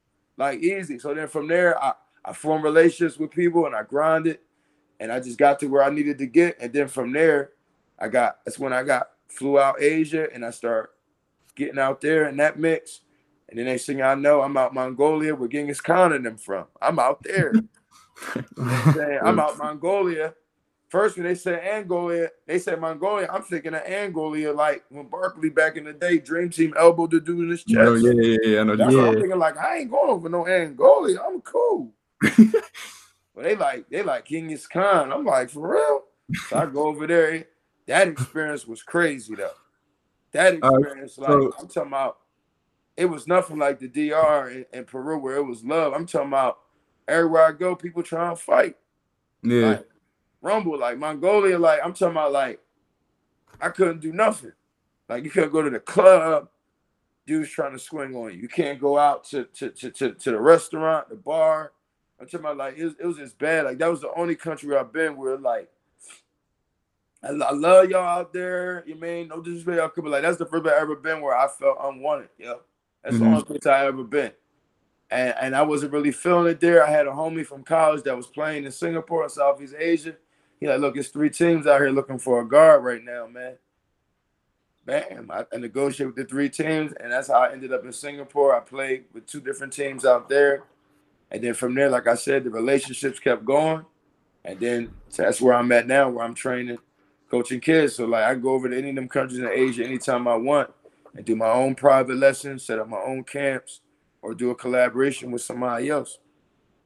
[0.40, 0.98] like easy.
[0.98, 1.92] So then from there, I
[2.24, 4.38] I formed relationships with people and I grinded,
[4.98, 6.57] and I just got to where I needed to get.
[6.61, 7.53] And then from there,
[7.98, 10.90] I got that's when I got flew out Asia and I start
[11.55, 13.00] getting out there in that mix.
[13.48, 16.66] And the next thing I know, I'm out Mongolia where Genghis Khan and them from.
[16.81, 17.53] I'm out there.
[18.94, 20.35] saying, I'm out Mongolia.
[20.90, 23.29] First, when they said Angolia, they said Mongolia.
[23.33, 27.20] I'm thinking of Angolia, like when Barkley back in the day, Dream Team elbowed the
[27.20, 27.79] dude in his chest.
[27.88, 28.61] Oh, yeah, yeah, yeah.
[28.61, 28.74] I know.
[28.74, 29.38] That's you- what I'm thinking.
[29.38, 31.16] Like, I ain't going over no Angola.
[31.24, 31.92] I'm cool.
[32.20, 35.12] but they like, they like Genghis Khan.
[35.12, 36.03] I'm like, for real.
[36.48, 37.44] So I go over there.
[37.87, 39.50] That experience was crazy though.
[40.33, 42.18] That Uh, experience, like, I'm talking about,
[42.96, 45.92] it was nothing like the DR in, in Peru where it was love.
[45.92, 46.59] I'm talking about
[47.07, 48.74] everywhere I go, people trying to fight.
[49.42, 49.66] Yeah.
[49.66, 49.87] Like,
[50.42, 52.61] Rumble, like Mongolia, like I'm talking about, like
[53.61, 54.53] I couldn't do nothing.
[55.09, 56.48] Like you couldn't go to the club,
[57.26, 58.38] dudes trying to swing on you.
[58.38, 61.72] You can't go out to to to to, to the restaurant, the bar.
[62.18, 63.64] I'm talking about like it was, it was just bad.
[63.64, 65.68] Like that was the only country I've been where like
[67.22, 68.83] I, I love y'all out there.
[68.87, 71.20] You mean no disrespect, y'all could be like that's the first place I ever been
[71.20, 72.31] where I felt unwanted.
[72.38, 72.55] Yeah,
[73.03, 73.29] that's the Mhm.
[73.33, 74.33] only place I ever been.
[75.12, 76.87] And, and I wasn't really feeling it there.
[76.87, 80.14] I had a homie from college that was playing in Singapore Southeast Asia.
[80.61, 83.57] He like, look, it's three teams out here looking for a guard right now, man.
[84.85, 85.31] Bam!
[85.31, 88.55] I, I negotiated with the three teams, and that's how I ended up in Singapore.
[88.55, 90.64] I played with two different teams out there,
[91.31, 93.87] and then from there, like I said, the relationships kept going,
[94.44, 96.79] and then so that's where I'm at now, where I'm training,
[97.31, 97.94] coaching kids.
[97.94, 100.70] So like, I go over to any of them countries in Asia anytime I want,
[101.14, 103.81] and do my own private lessons, set up my own camps,
[104.20, 106.18] or do a collaboration with somebody else.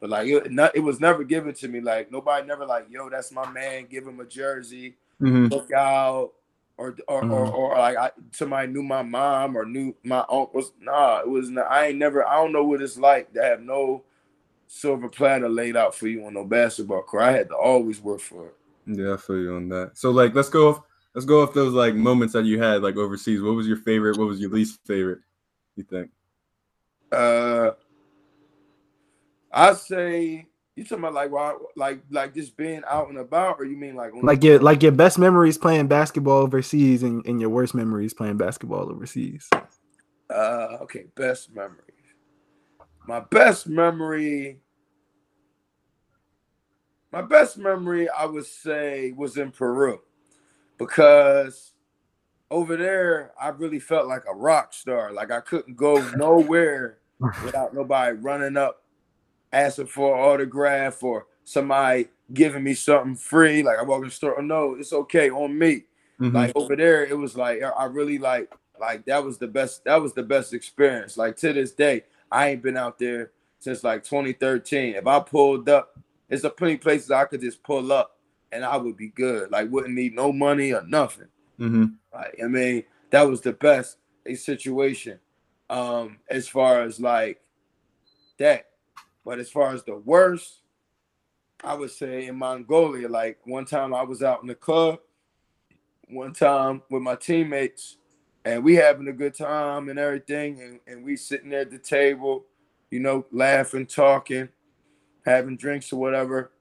[0.04, 1.80] But like, it, not, it was never given to me.
[1.80, 3.86] Like nobody never like, yo, that's my man.
[3.90, 5.50] Give him a jersey Mhm.
[5.50, 6.32] look out
[6.76, 7.54] or or, or Mhm.
[7.54, 10.72] or like I, somebody knew my mom or knew my uncles.
[10.78, 12.22] Nah, it was not, I ain't never.
[12.28, 14.04] I don't know what it's like to have no
[14.66, 17.22] silver platter laid out for you on no basketball court.
[17.22, 18.54] I had to always work for it.
[18.84, 19.92] Yeah, I feel you on that.
[19.94, 20.82] So like let's go off
[21.14, 23.40] let's go off those like moments that you had like overseas.
[23.40, 24.18] What was your favorite?
[24.18, 25.20] What was your least favorite?
[25.76, 26.10] You think?
[27.10, 27.70] Uh,
[29.54, 33.64] I say you talking about like why like like just being out and about, or
[33.64, 37.50] you mean like like your like your best memories playing basketball overseas and, and your
[37.50, 39.48] worst memories playing basketball overseas.
[40.28, 41.78] Uh, okay, best memory.
[43.06, 44.60] My best memory.
[47.12, 50.00] My best memory, I would say, was in Peru,
[50.78, 51.74] because
[52.50, 55.12] over there I really felt like a rock star.
[55.12, 56.98] Like I couldn't go nowhere
[57.44, 58.83] without nobody running up,
[59.54, 63.62] asking for an autograph or somebody giving me something free.
[63.62, 65.84] Like I walk in the store, oh no, it's okay on me
[66.20, 66.32] Mhm.
[66.32, 68.48] like over there it was like i really like
[68.80, 72.50] like that was the best that was the best experience like to this day i
[72.50, 75.98] ain't been out there since like 2013 if i pulled up
[76.28, 78.16] there's a plenty places i could just pull up
[78.52, 81.26] and i would be good like wouldn't need no money or nothing
[81.58, 81.94] Mhm.
[82.14, 85.18] like i mean that was the best a situation
[85.68, 87.40] um as far as like
[88.38, 88.66] that
[89.24, 90.60] but as far as the worst
[91.62, 94.98] I would say in Mongolia, like one time I was out in the club,
[96.08, 97.96] one time with my teammates,
[98.44, 101.78] and we having a good time and everything, and, and we sitting there at the
[101.78, 102.44] table,
[102.90, 104.50] you know, laughing, talking,
[105.24, 106.52] having drinks or whatever.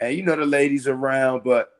[0.00, 1.72] And you know the ladies around, but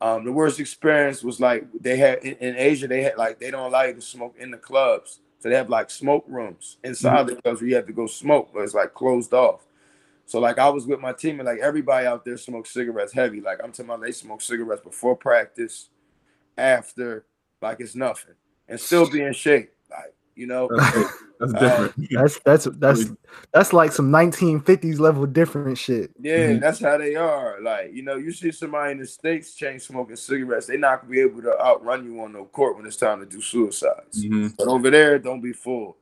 [0.00, 3.50] um, the worst experience was like they had in, in, Asia, they had like they
[3.50, 5.20] don't allow you to smoke in the clubs.
[5.38, 7.36] So they have like smoke rooms inside mm-hmm.
[7.36, 9.65] the clubs where you have to go smoke, but it's like closed off.
[10.26, 13.40] So like I was with my team and like everybody out there smokes cigarettes heavy.
[13.40, 15.88] Like I'm talking about they smoke cigarettes before practice,
[16.58, 17.24] after,
[17.62, 18.34] like it's nothing.
[18.68, 19.72] And still be in shape.
[19.88, 20.68] Like, you know.
[21.38, 21.92] That's different.
[21.92, 23.04] Uh, that's that's that's
[23.52, 26.10] that's like some 1950s level different shit.
[26.20, 26.60] Yeah, mm-hmm.
[26.60, 27.60] that's how they are.
[27.60, 31.12] Like you know, you see somebody in the states chain smoking cigarettes, they not gonna
[31.12, 34.24] be able to outrun you on no court when it's time to do suicides.
[34.24, 34.48] Mm-hmm.
[34.58, 35.94] But over there, don't be fooled.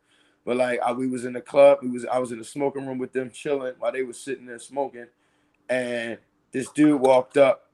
[0.44, 2.86] But like I, we was in the club, we was I was in the smoking
[2.86, 5.06] room with them chilling while they was sitting there smoking,
[5.68, 6.18] and
[6.52, 7.70] this dude walked up.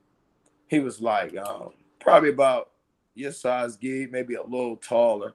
[0.68, 2.70] He was like um, probably about
[3.14, 5.34] your size, gig, maybe a little taller.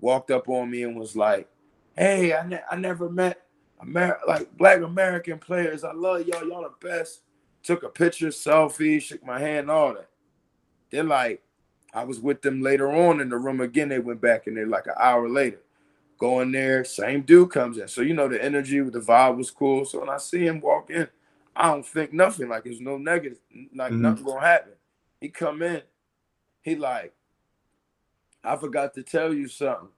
[0.00, 1.48] Walked up on me and was like,
[1.96, 3.42] hey, I, ne- I never met
[3.82, 5.84] Amer- like black American players.
[5.84, 6.46] I love y'all.
[6.46, 7.22] Y'all the best.
[7.62, 10.08] Took a picture, selfie, shook my hand, all that.
[10.90, 11.42] Then like
[11.92, 13.88] I was with them later on in the room again.
[13.88, 15.60] They went back in there like an hour later.
[16.18, 17.88] Going there, same dude comes in.
[17.88, 19.84] So you know the energy, the vibe was cool.
[19.84, 21.08] So when I see him walk in,
[21.54, 22.48] I don't think nothing.
[22.48, 23.38] Like there's no negative,
[23.74, 24.02] like mm-hmm.
[24.02, 24.72] nothing gonna happen.
[25.20, 25.82] He come in,
[26.62, 27.12] he like,
[28.42, 29.88] I forgot to tell you something.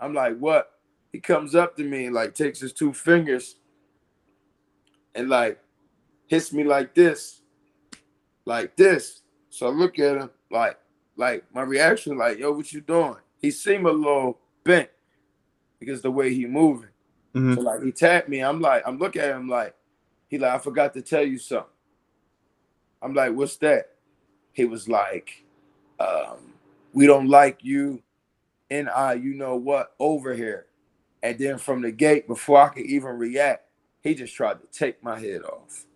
[0.00, 0.72] I'm like, what?
[1.12, 3.56] he comes up to me and like takes his two fingers
[5.14, 5.60] and like
[6.26, 7.42] hits me like this,
[8.46, 9.20] like this.
[9.50, 10.78] So I look at him like,
[11.16, 13.16] like my reaction, like, yo, what you doing?
[13.40, 14.88] He seemed a little bent
[15.84, 16.88] because the way he moving.
[17.34, 17.54] Mm-hmm.
[17.54, 18.40] So like he tapped me.
[18.40, 19.74] I'm like, I'm looking at him like,
[20.28, 21.68] he like, I forgot to tell you something.
[23.02, 23.90] I'm like, what's that?
[24.52, 25.44] He was like,
[25.98, 26.54] um,
[26.92, 28.02] we don't like you
[28.70, 30.66] and I, you know what, over here.
[31.22, 33.66] And then from the gate, before I could even react,
[34.02, 35.86] he just tried to take my head off.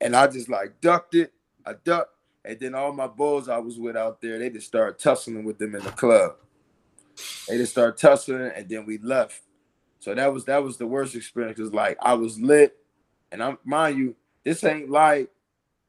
[0.00, 1.32] And I just like ducked it.
[1.64, 2.12] I ducked.
[2.44, 5.58] And then all my bulls I was with out there, they just started tussling with
[5.58, 6.36] them in the club.
[7.48, 9.42] They just started tussling, and then we left.
[10.00, 11.58] So that was that was the worst experience.
[11.58, 12.76] Cause like I was lit,
[13.32, 14.14] and I'm mind you,
[14.44, 15.30] this ain't like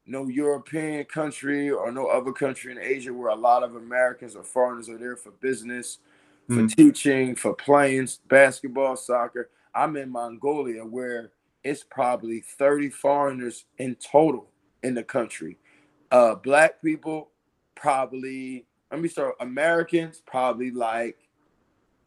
[0.06, 4.44] no European country or no other country in Asia where a lot of Americans or
[4.44, 6.00] foreigners are there for business
[6.48, 6.76] for mm.
[6.76, 9.50] teaching, for playing basketball, soccer.
[9.76, 11.32] I'm in Mongolia where
[11.64, 14.50] it's probably 30 foreigners in total
[14.82, 15.58] in the country.
[16.10, 17.30] Uh, black people,
[17.76, 21.18] probably, let me start, Americans, probably like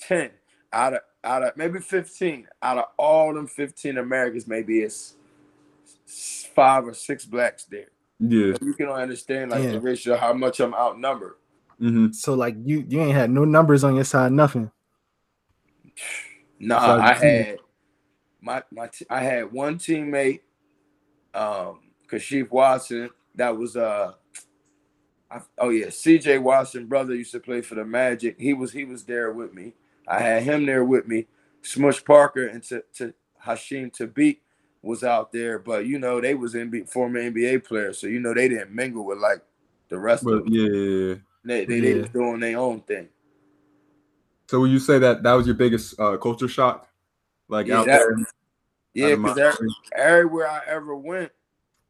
[0.01, 0.31] 10
[0.72, 5.16] out of out of maybe 15 out of all them 15 Americans, maybe it's
[6.55, 7.89] five or six blacks there.
[8.18, 8.55] Yeah.
[8.55, 9.72] So you can understand like yeah.
[9.72, 11.35] the ratio, how much I'm outnumbered.
[11.81, 12.12] Mm-hmm.
[12.12, 14.70] So like you you ain't had no numbers on your side, nothing.
[16.59, 17.59] Nah, I had
[18.41, 20.41] my my t- I had one teammate,
[21.33, 23.11] um, Kashif Watson.
[23.35, 24.12] That was uh,
[25.31, 26.39] I, oh yeah, C.J.
[26.39, 28.37] Watson brother used to play for the Magic.
[28.39, 29.74] He was he was there with me.
[30.09, 31.26] I had him there with me.
[31.62, 33.14] Smush Parker and to, to
[33.45, 34.39] Hasheem Thabeet
[34.83, 38.35] was out there, but you know they was in former NBA players, so you know
[38.35, 39.43] they didn't mingle with like
[39.89, 40.55] the rest but, of them.
[40.55, 41.14] Yeah,
[41.45, 41.81] they they, yeah.
[41.81, 43.09] they just doing their own thing.
[44.49, 46.89] So would you say that that was your biggest uh, culture shock,
[47.49, 48.16] like yeah, out that, there?
[48.95, 49.62] Yeah, because
[49.97, 51.31] everywhere I ever went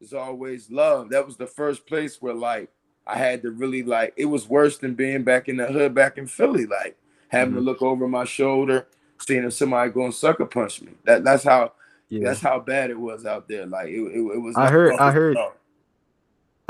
[0.00, 1.08] is always love.
[1.08, 2.70] That was the first place where like
[3.06, 4.14] I had to really like.
[4.16, 6.96] It was worse than being back in the hood back in Philly, like
[7.28, 7.60] having mm-hmm.
[7.60, 8.86] to look over my shoulder,
[9.18, 10.92] seeing if somebody going sucker punch me.
[11.04, 11.72] That that's how.
[12.12, 12.24] Yeah.
[12.24, 13.66] That's how bad it was out there.
[13.66, 14.56] Like it, it, it was.
[14.56, 14.96] I heard.
[14.96, 15.36] I heard.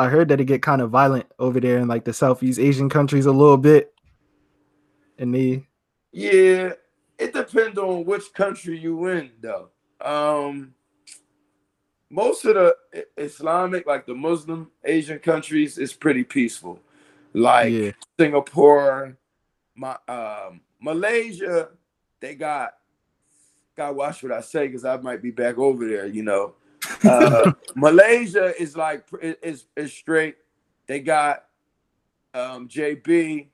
[0.00, 2.88] I heard that it get kind of violent over there in like the Southeast Asian
[2.88, 3.92] countries a little bit.
[5.18, 5.62] And the
[6.10, 6.72] yeah,
[7.18, 9.68] it depends on which country you in though.
[10.00, 10.74] Um
[12.10, 12.76] most of the
[13.16, 16.80] Islamic, like the Muslim Asian countries, is pretty peaceful.
[17.32, 17.92] Like yeah.
[18.18, 19.16] Singapore,
[19.76, 21.68] my um, Malaysia,
[22.18, 22.74] they got
[23.76, 26.54] gotta watch what I say because I might be back over there, you know.
[27.04, 30.36] Uh, Malaysia is like is is straight.
[30.86, 31.44] They got
[32.34, 33.46] um, JB,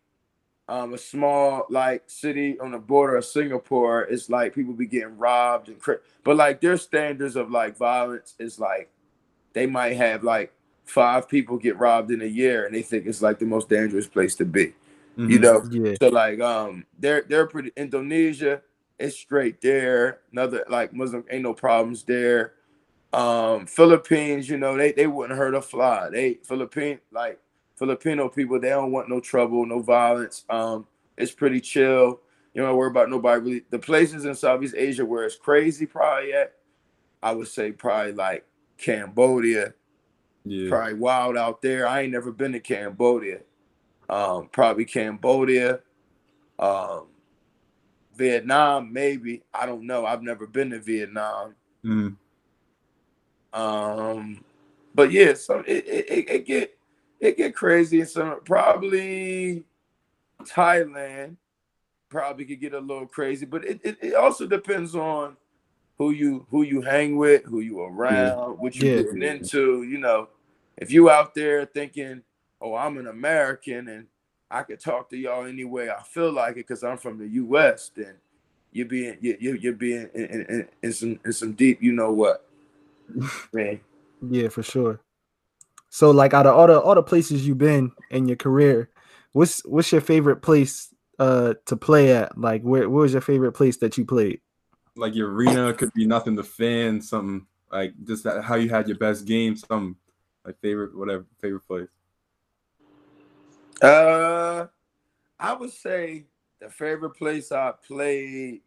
[0.69, 4.03] um, a small like city on the border of Singapore.
[4.03, 8.35] It's like people be getting robbed and cra- but like their standards of like violence
[8.39, 8.91] is like
[9.53, 10.53] they might have like
[10.85, 14.07] five people get robbed in a year and they think it's like the most dangerous
[14.07, 14.75] place to be.
[15.17, 15.31] Mm-hmm.
[15.31, 15.95] You know, yeah.
[16.01, 18.61] so like um they're they're pretty Indonesia,
[18.99, 20.21] it's straight there.
[20.33, 22.55] Another like Muslim ain't no problems there.
[23.13, 26.11] Um, Philippines, you know, they they wouldn't hurt a fly.
[26.11, 27.39] They Philippine like
[27.77, 30.45] Filipino people, they don't want no trouble, no violence.
[30.49, 32.21] Um, it's pretty chill.
[32.55, 33.65] You don't worry about nobody really.
[33.71, 36.55] The places in Southeast Asia where it's crazy, probably at,
[37.23, 38.47] I would say probably like
[38.79, 39.75] Cambodia.
[40.45, 40.69] Yeah.
[40.69, 41.87] Probably wild out there.
[41.87, 43.41] I ain't never been to Cambodia.
[44.09, 45.81] Um, probably Cambodia.
[46.59, 47.09] Um,
[48.17, 49.43] Vietnam, maybe.
[49.53, 50.07] I don't know.
[50.07, 51.55] I've never been to Vietnam.
[51.85, 52.17] Mm.
[53.53, 54.45] Um,
[54.95, 56.76] but yeah, so it, it, it, it get
[57.21, 59.65] it get crazy and some probably
[60.45, 61.37] Thailand
[62.09, 65.37] probably could get a little crazy, but it, it, it also depends on
[65.99, 69.03] who you who you hang with, who you around, what you Yeah.
[69.03, 69.83] getting into.
[69.83, 70.29] You know,
[70.77, 72.23] if you out there thinking,
[72.61, 74.07] "Oh, I'm an American and
[74.51, 77.27] I could talk to y'all any way I feel like it because I'm from the
[77.29, 78.15] U.S., then
[78.73, 81.93] you're being you you you're being in, in, in, in some in some deep, you
[81.93, 82.47] know what,
[83.53, 83.81] man.
[84.31, 84.99] Yeah, for sure.
[85.97, 88.91] So like out of all the all the places you've been in your career,
[89.33, 92.37] what's what's your favorite place uh to play at?
[92.37, 94.43] Like where where was your favorite place that you played?
[94.95, 98.89] Like your arena could be nothing to fan, something like just that, how you had
[98.89, 99.97] your best game, some
[100.45, 101.89] like favorite whatever favorite place.
[103.81, 104.67] Uh,
[105.41, 106.27] I would say
[106.61, 108.61] the favorite place I played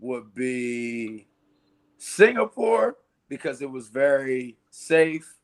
[0.00, 1.28] would be
[1.98, 2.96] Singapore
[3.28, 5.36] because it was very safe,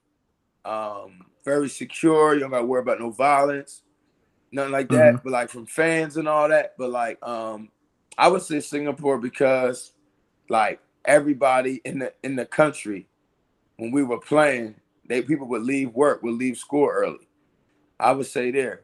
[0.69, 2.35] um, very secure.
[2.35, 3.83] You don't got to worry about no violence,
[4.53, 5.23] nothing like that.
[5.25, 6.75] But like from fans and all that.
[6.79, 7.71] But like, um,
[8.17, 9.93] I would say Singapore because
[10.49, 13.07] like everybody in the in the country
[13.79, 14.75] when we were playing,
[15.09, 17.29] they people would leave work, would leave school early.
[17.99, 18.83] I would say there.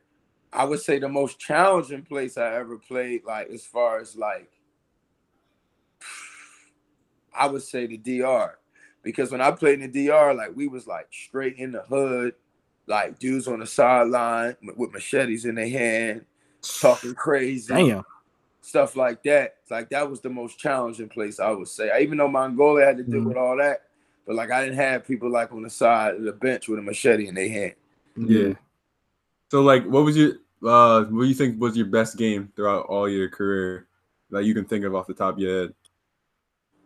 [0.52, 4.50] I would say the most challenging place I ever played, like as far as like,
[7.36, 8.58] I would say the DR,
[9.04, 12.34] because when I played in the DR, like we was like straight in the hood,
[12.86, 16.24] like dudes on the sideline with- with machetes in their hand,
[16.62, 18.02] talking crazy, Damn.
[18.60, 19.56] stuff like that.
[19.70, 21.90] Like that was the most challenging place I would say.
[22.02, 23.26] Even though Mongolia had to deal Mhm.
[23.28, 23.82] with all that,
[24.26, 26.82] but like I didn't have people like on the side of the bench with a
[26.82, 27.74] machete in their hand.
[28.16, 28.54] Yeah.
[29.50, 30.32] So like what was your
[30.64, 33.86] uh what do you think was your best game throughout all your career
[34.30, 35.74] that you can think of off the top of your head?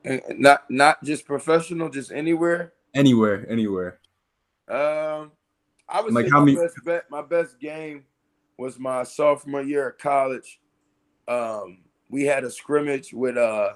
[0.08, 2.72] And and not not just professional, just anywhere.
[2.94, 4.00] Anywhere, anywhere.
[4.68, 5.32] Um,
[5.88, 8.04] I would Like, how my many- best bet, my best game
[8.58, 10.60] was my sophomore year at college.
[11.26, 11.78] Um,
[12.10, 13.74] we had a scrimmage with uh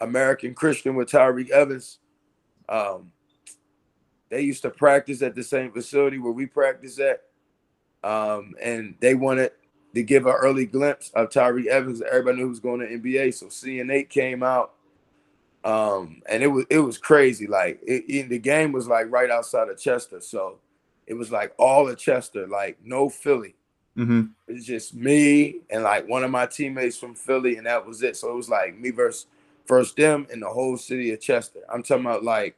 [0.00, 1.98] American Christian with Tyreke Evans.
[2.68, 3.12] Um,
[4.30, 7.22] they used to practice at the same facility where we practice at.
[8.04, 9.52] Um, and they wanted
[9.94, 12.00] to give an early glimpse of Tyreke Evans.
[12.02, 13.34] Everybody knew he was going to NBA.
[13.34, 14.74] So CN8 came out.
[15.64, 17.46] Um, and it was it was crazy.
[17.46, 20.20] Like it, it- the game was like right outside of Chester.
[20.20, 20.58] So
[21.06, 23.54] it was like all of Chester, like no Philly.
[23.96, 24.26] Mm-hmm.
[24.46, 28.16] It's just me and like one of my teammates from Philly, and that was it.
[28.16, 29.26] So it was like me versus
[29.66, 31.60] first them in the whole city of Chester.
[31.72, 32.56] I'm talking about like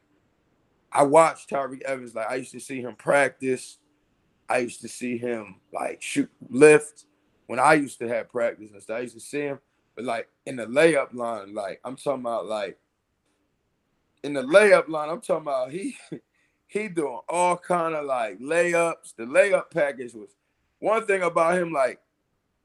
[0.92, 2.14] I watched Tyreke Evans.
[2.14, 3.78] Like I used to see him practice.
[4.48, 7.04] I used to see him like shoot lift
[7.46, 8.98] when I used to have practice and stuff.
[8.98, 9.60] I used to see him,
[9.96, 12.76] but like in the layup line, like I'm talking about like
[14.24, 15.96] in the layup line, I'm talking about he
[16.66, 19.14] he doing all kind of like layups.
[19.16, 20.28] The layup package was
[20.78, 22.00] one thing about him, like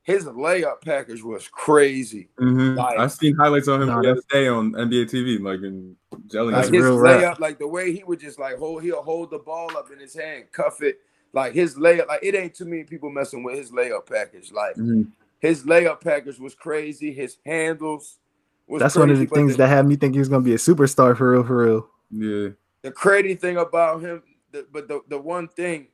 [0.03, 2.29] his layup package was crazy.
[2.39, 2.75] Mm-hmm.
[2.77, 5.95] Like- I've seen highlights on him Nah, the other day on NBA TV, like in
[6.27, 6.53] jelly.
[6.53, 7.39] Like his real layup, rap.
[7.39, 10.13] like the way he would just like hold, he'll hold the ball up in his
[10.13, 10.99] hand, cuff it.
[11.33, 14.51] Like his layup, like it ain't too many people messing with his layup package.
[14.51, 15.07] Like Mhm.
[15.39, 17.11] his layup package was crazy.
[17.11, 18.19] His handles was
[18.67, 20.53] That's one of the crazy, but things that had me think he was gonna be
[20.53, 21.89] a superstar for real, for real.
[22.11, 22.49] Yeah.
[22.81, 25.87] the crazy thing about him, the, but the, the one thing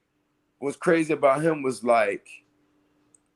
[0.60, 2.28] was crazy about him was like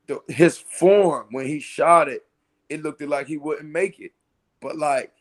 [0.07, 2.25] the, his form when he shot it,
[2.69, 4.11] it looked like he wouldn't make it.
[4.61, 5.11] But like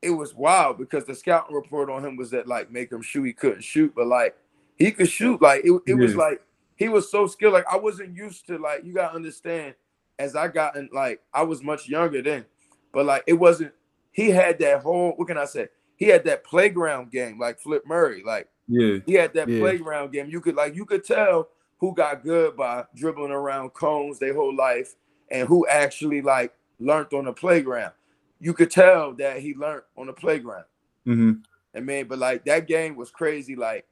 [0.00, 3.24] it was wild because the scouting report on him was that like make him shoot,
[3.24, 4.36] he couldn't shoot, but like
[4.76, 5.42] he could shoot.
[5.42, 6.40] Like it, it was like
[6.76, 7.54] he was so skilled.
[7.54, 9.74] Like I wasn't used to like you gotta understand
[10.18, 12.44] as I gotten like I was much younger then,
[12.92, 13.72] but like it wasn't
[14.12, 15.68] he had that whole what can I say?
[15.96, 18.22] He had that playground game like Flip Murray.
[18.24, 18.98] Like Yeah.
[19.06, 19.60] he had that Yeah.
[19.60, 20.28] playground game.
[20.28, 24.54] You could like you could tell who got good by dribbling around cones their whole
[24.54, 24.94] life
[25.30, 27.92] and who actually like learned on the playground.
[28.40, 30.64] You could tell that he learned on the playground.
[31.06, 31.32] Mm-hmm.
[31.74, 33.54] And man, but like that game was crazy.
[33.56, 33.86] Like,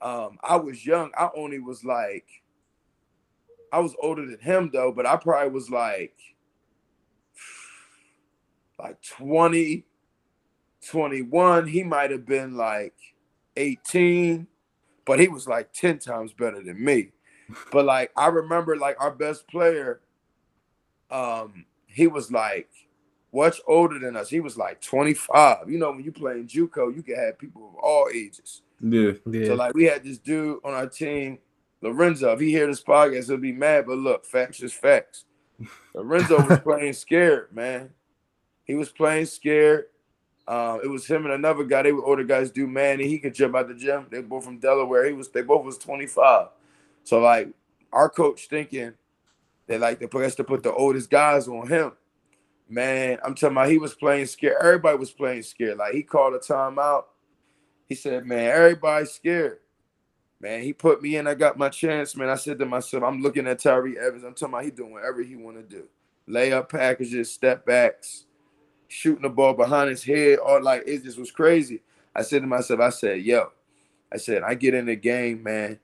[0.00, 1.10] um, I was young.
[1.16, 2.26] I only was like,
[3.72, 6.14] I was older than him though, but I probably was like,
[8.82, 9.84] like 20,
[10.88, 12.94] 21, he might have been like
[13.56, 14.46] 18,
[15.04, 17.10] but he was like 10 times better than me.
[17.70, 20.00] But like I remember like our best player,
[21.10, 22.70] um, he was like
[23.32, 24.28] much older than us.
[24.28, 25.68] He was like 25.
[25.68, 28.62] You know, when you play in JUCO, you can have people of all ages.
[28.80, 29.12] Yeah.
[29.26, 29.46] Yeah.
[29.46, 31.38] So like we had this dude on our team,
[31.82, 32.32] Lorenzo.
[32.32, 33.86] If he hear this podcast, he'll be mad.
[33.86, 35.24] But look, facts is facts.
[35.94, 37.90] Lorenzo was playing scared, man.
[38.72, 39.84] He was playing scared.
[40.48, 41.82] Uh, it was him and another guy.
[41.82, 43.06] They were older guys do Manny.
[43.06, 44.06] He could jump out the gym.
[44.10, 45.04] They both from Delaware.
[45.04, 46.46] He was they both was 25.
[47.04, 47.50] So like
[47.92, 48.94] our coach thinking
[49.66, 51.92] they like the place to put the oldest guys on him.
[52.66, 54.56] Man, I'm telling about he was playing scared.
[54.58, 55.76] Everybody was playing scared.
[55.76, 57.04] Like he called a timeout.
[57.90, 59.58] He said, Man, everybody's scared.
[60.40, 61.26] Man, he put me in.
[61.26, 62.30] I got my chance, man.
[62.30, 64.24] I said to myself, I'm looking at Tyree Evans.
[64.24, 65.88] I'm talking about he doing whatever he want to do.
[66.26, 68.24] Layup packages, step backs,
[68.92, 71.82] shooting the ball behind his head, or like it just was crazy.
[72.14, 73.50] I said to myself, I said, yo,
[74.12, 75.78] I said, I get in the game, man.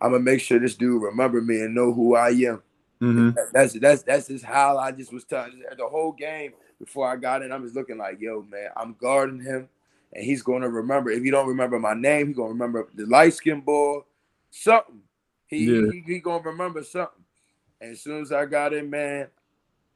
[0.00, 2.62] I'm gonna make sure this dude remember me and know who I am.
[3.00, 3.30] Mm-hmm.
[3.52, 7.42] That's that's that's just how I just was telling the whole game before I got
[7.42, 7.52] in.
[7.52, 9.68] I'm just looking like, yo, man, I'm guarding him,
[10.12, 11.10] and he's gonna remember.
[11.10, 14.00] If you don't remember my name, he's gonna remember the light skin boy,
[14.50, 15.00] something.
[15.46, 15.90] He, Yeah.
[15.92, 17.24] he he gonna remember something.
[17.80, 19.26] And as soon as I got in, man,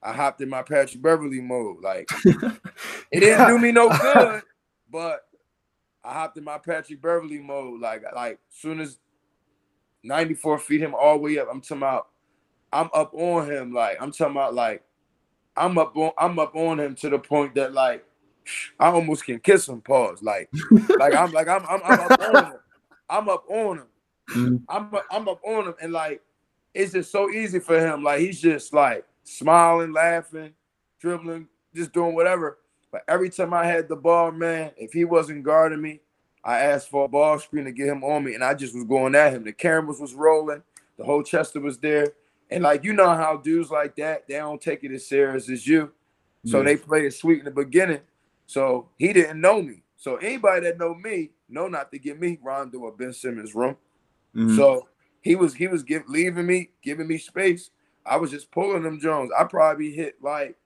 [0.07, 1.83] I hopped in my Patrick Beverley mode.
[1.83, 4.43] Like it didn't do me no good,
[4.89, 5.27] but
[6.05, 7.81] I hopped in my Patrick Beverley mode.
[7.81, 8.99] Like like soon as
[10.05, 12.07] 94 feet him all the way up, I'm talking about
[12.73, 13.73] I'm up on him.
[13.73, 14.85] Like I'm talking about like
[15.57, 18.05] I'm up on I'm up on him to the point that like
[18.79, 19.81] I almost can kiss him.
[19.81, 20.23] Pause.
[20.23, 20.49] Like
[21.01, 22.59] like I'm like I'm I'm, I'm up on him.
[23.11, 23.87] I'm up on him.
[24.31, 24.63] Mhm.
[24.69, 26.21] I'm up, I'm up on him, and like
[26.75, 28.05] it's just so easy for him.
[28.05, 30.53] Like he's just like smiling, laughing,
[31.01, 32.59] dribbling, just doing whatever.
[32.91, 36.01] But every time I had the ball, man, if he wasn't guarding me,
[36.45, 38.85] I asked for a ball screen to get him on me, and I just was
[38.85, 39.45] going at him.
[39.45, 40.63] The cameras was rolling,
[40.97, 42.13] the whole Chester was there,
[42.51, 45.67] and like you know how dudes like that, they don't take it as serious as
[45.67, 45.91] you,
[46.45, 46.65] so Yeah.
[46.65, 48.01] they play it sweet in the beginning.
[48.47, 49.83] So he didn't know me.
[49.97, 53.77] So anybody that know me know not to give me Rondo or Ben Simmons room.
[54.35, 54.55] Mhm.
[54.57, 54.89] So
[55.21, 57.71] he was he was give, leaving me, giving me space.
[58.09, 59.31] I was just pulling them Jones.
[59.39, 60.57] I probably hit like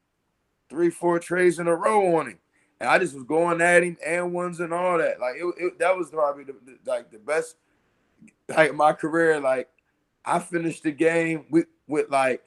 [0.68, 2.38] three, four trays in a row on him,
[2.80, 5.20] and I just was going at him and ones and all that.
[5.20, 7.56] Like it, it that was probably the, the- like the best
[8.48, 9.40] like my career.
[9.40, 9.68] Like
[10.24, 12.42] I finished the game with with like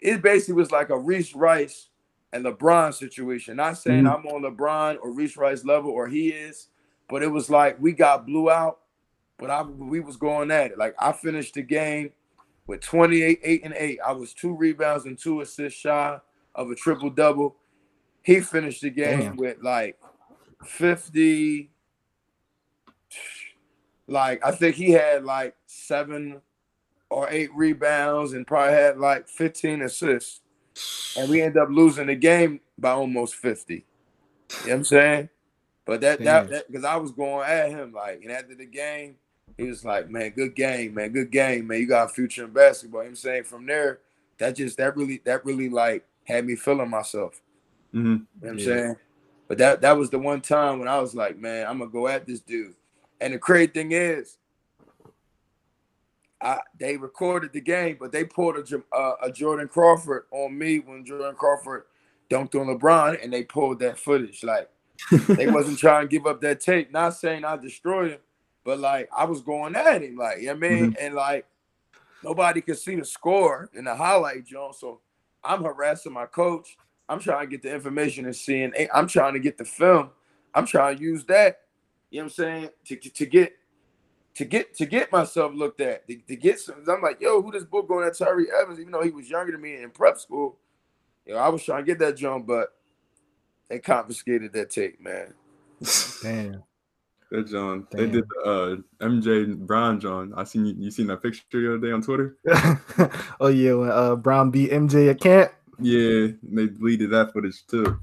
[0.00, 1.88] it basically was like a Reese Rice
[2.32, 3.56] and LeBron situation.
[3.56, 4.14] Not saying Mhm.
[4.18, 6.68] I'm on LeBron or Reese Rice level or he is,
[7.08, 8.80] but it was like we got blew out,
[9.38, 10.78] but I we was going at it.
[10.78, 12.12] Like I finished the game
[12.68, 13.98] with 28, 8, and 8.
[14.06, 16.20] I was two rebounds and two assists shy
[16.54, 17.56] of a triple double.
[18.22, 19.36] He finished the game Damn.
[19.36, 19.98] with like
[20.64, 21.70] 50.
[24.06, 26.40] Like I think he had like seven
[27.10, 30.40] or eight rebounds and probably had like 15 assists.
[31.16, 33.74] And we ended up losing the game by almost 50.
[33.74, 33.84] You know
[34.62, 35.28] what I'm saying?
[35.86, 39.16] But that that because I was going at him like, and after the game,
[39.58, 41.80] he was like, "Man, good game, man, good game, man.
[41.80, 43.98] You got a future in basketball." You know what I'm saying from there,
[44.38, 47.42] that just that really that really like had me feeling myself.
[47.92, 47.94] Mhm.
[47.94, 48.64] You know what I'm Yeah.
[48.64, 48.96] saying?
[49.48, 52.06] But that that was the one time when I was like, man, I'm gonna go
[52.06, 52.74] at this dude.
[53.20, 54.38] And the crazy thing is,
[56.40, 60.78] I they recorded the game, but they pulled a, uh, a Jordan Crawford on me
[60.78, 61.84] when Jordan Crawford
[62.30, 64.44] dunked on LeBron, and they pulled that footage.
[64.44, 64.70] Like
[65.30, 66.92] they wasn't trying to give up that tape.
[66.92, 68.20] Not saying I destroyed him,
[68.68, 71.06] but like I was going at him, like you know what I mean, mm-hmm.
[71.06, 71.46] and like
[72.22, 74.74] nobody could see the score in the highlight, John.
[74.74, 75.00] So
[75.42, 76.76] I'm harassing my coach.
[77.08, 78.74] I'm trying to get the information and seeing.
[78.92, 80.10] I'm trying to get the film.
[80.54, 81.60] I'm trying to use that.
[82.10, 82.68] You know what I'm saying?
[82.88, 83.52] To, to, to get
[84.34, 86.06] to get to get myself looked at.
[86.06, 86.84] To, to get some.
[86.86, 88.78] I'm like, yo, who this book going at Tyree Evans?
[88.78, 90.58] Even though he was younger than me in prep school.
[91.24, 92.74] You know, I was trying to get that jump, but
[93.70, 95.32] they confiscated that tape, man.
[96.22, 96.64] Damn.
[97.30, 100.32] That John, they did the uh, MJ Brown John.
[100.34, 102.38] I seen you, you seen that picture the other day on Twitter.
[103.40, 107.98] oh yeah, when uh Brown beat MJ at camp, Yeah, they deleted that footage too.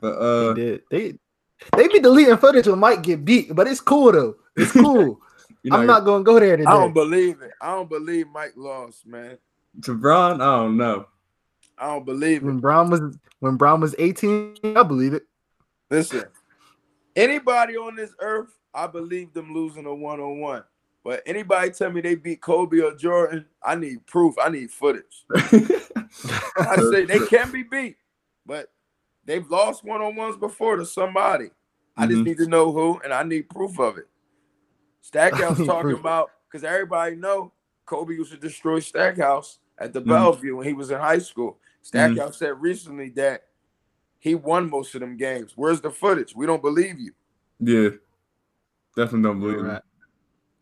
[0.00, 0.82] But they uh, did.
[0.90, 1.18] They
[1.76, 4.36] they be deleting footage when Mike get beat, but it's cool though.
[4.56, 5.20] It's cool.
[5.62, 6.68] you know, I'm not gonna go there today.
[6.68, 7.52] I don't believe it.
[7.60, 9.36] I don't believe Mike lost, man.
[9.82, 10.40] to Brown.
[10.40, 11.06] I don't know.
[11.78, 12.46] I don't believe it.
[12.46, 15.24] when Brown was when Brown was 18, I believe it.
[15.90, 16.24] Listen,
[17.16, 20.64] anybody on this earth, I believe them losing a one on one.
[21.04, 24.36] But anybody tell me they beat Kobe or Jordan, I need proof.
[24.42, 25.24] I need footage.
[25.34, 27.96] I say they can be beat,
[28.46, 28.70] but
[29.24, 31.50] they've lost one on ones before to somebody.
[31.96, 32.24] I just Mhm.
[32.26, 34.06] need to know who, and I need proof of it.
[35.00, 37.52] Stackhouse talking about because everybody know
[37.84, 40.06] Kobe used to destroy Stackhouse at the Mhm.
[40.06, 41.58] Bellevue when he was in high school.
[41.82, 43.48] Stackhouse said recently that
[44.22, 45.54] he won most of them games.
[45.56, 46.32] Where's the footage?
[46.36, 47.12] We don't believe you.
[47.58, 47.88] Yeah.
[48.96, 49.76] Definitely don't believe Right.
[49.78, 49.82] it.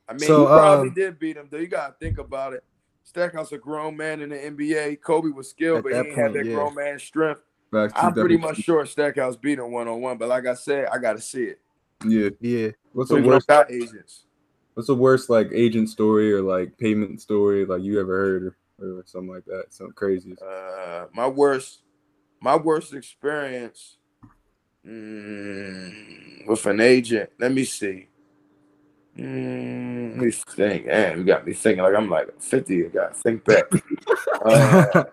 [0.09, 1.59] I mean, So, he probably um, did beat him, though.
[1.59, 2.65] You gotta think about it.
[3.03, 4.97] Stackhouse a grown man in the NBA.
[5.03, 6.55] Kobe was skilled, but he that didn't have that yeah.
[6.55, 7.43] grown man strength.
[7.71, 10.87] Facts, I'm pretty much sure Stackhouse beat him one on one, but like I said,
[10.91, 11.61] I gotta see it.
[12.07, 12.31] Yeah.
[12.41, 12.71] Yeah.
[12.95, 13.47] What's So the worst?
[13.47, 14.25] got agents.
[14.73, 18.43] What's the worst like agent story or like payment story like you ever heard
[18.81, 19.67] or, or something like that?
[19.69, 20.35] Something crazy.
[20.43, 21.83] Uh, my worst,
[22.41, 23.99] my worst experience
[24.87, 27.31] mm, with an agent.
[27.39, 28.09] Let me see.
[29.17, 30.87] Mm, let me think.
[30.87, 32.87] Man, you got me thinking like I'm like 50.
[32.87, 33.65] I got to think back.
[34.43, 35.05] Uh,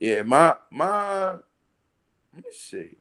[0.00, 1.32] yeah, my my.
[1.32, 1.42] Let
[2.34, 2.96] me see.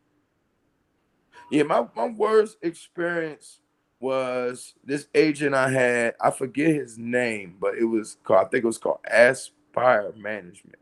[1.50, 3.60] Yeah, my my worst experience
[4.02, 6.16] was this agent I had.
[6.20, 8.48] I forget his name, but it was called.
[8.48, 10.81] I think it was called Aspire Management.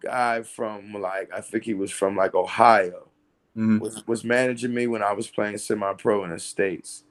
[0.00, 3.08] Guy from like I think he was from like Ohio
[3.56, 3.80] Mhm.
[3.80, 7.04] was was managing me when I was playing semi-pro in the states.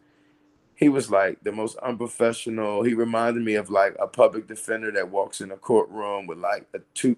[0.75, 2.83] He was like the most unprofessional.
[2.83, 6.67] He reminded me of like a public defender that walks in a courtroom with like
[6.73, 7.17] a two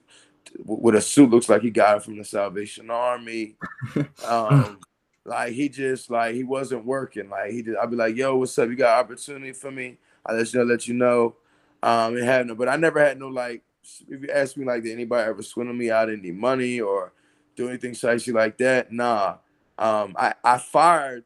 [0.66, 3.56] with a suit looks like he got it from the Salvation Army.
[4.28, 4.80] Um,
[5.26, 7.30] like he just like he wasn't working.
[7.30, 7.76] Like he did.
[7.78, 8.70] I'd be like, "Yo, what's up?
[8.70, 9.98] You got opportunity for me?
[10.26, 11.36] I let you know, let you know."
[11.84, 13.62] Um, it had no, but I never had no like.
[14.08, 17.14] If you ask me like, did anybody ever swindle me out any money or
[17.56, 18.92] do anything sexy like that?
[18.92, 19.38] Nah.
[19.78, 21.24] Um, I I fired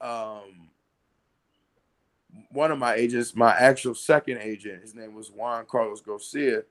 [0.00, 0.68] um
[2.50, 4.82] one of my agents, my actual second agent.
[4.82, 6.62] His name was Juan Carlos Garcia.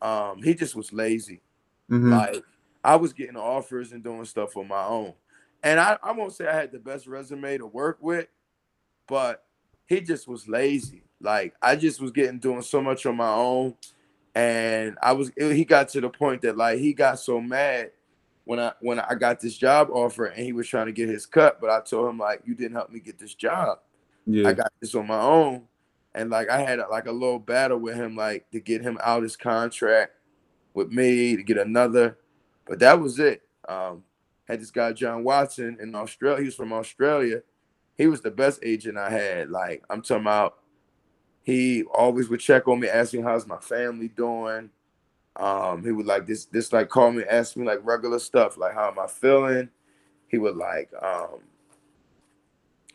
[0.00, 1.40] Um, he just was lazy.
[1.90, 2.10] Mhm.
[2.10, 2.44] Like
[2.82, 5.14] I was getting offers and doing stuff on my own.
[5.62, 8.28] And I, I won't say I had the best resume to work with,
[9.08, 9.44] but
[9.86, 11.02] he just was lazy.
[11.20, 13.74] Like I just was getting doing so much on my own.
[14.34, 17.92] And I was he got to the point that like he got so mad
[18.44, 21.26] when I when I got this job offer and he was trying to get his
[21.26, 23.78] cut, but I told him like you didn't help me get this job.
[24.26, 24.48] Yeah.
[24.48, 25.62] I got this on my own.
[26.14, 29.22] And like I had like a little battle with him, like to get him out
[29.22, 30.12] his contract
[30.72, 32.18] with me to get another.
[32.66, 33.42] But that was it.
[33.68, 34.04] Um,
[34.46, 36.40] had this guy John Watson in Australia.
[36.40, 37.42] He was from Australia.
[37.96, 39.50] He was the best agent I had.
[39.50, 40.56] Like I'm talking about,
[41.44, 44.70] he always would check on me, ask me how's my family doing.
[45.36, 48.74] Um, he would like this, this like call me, ask me like regular stuff, like
[48.74, 49.70] how am I feeling.
[50.28, 51.40] He would like um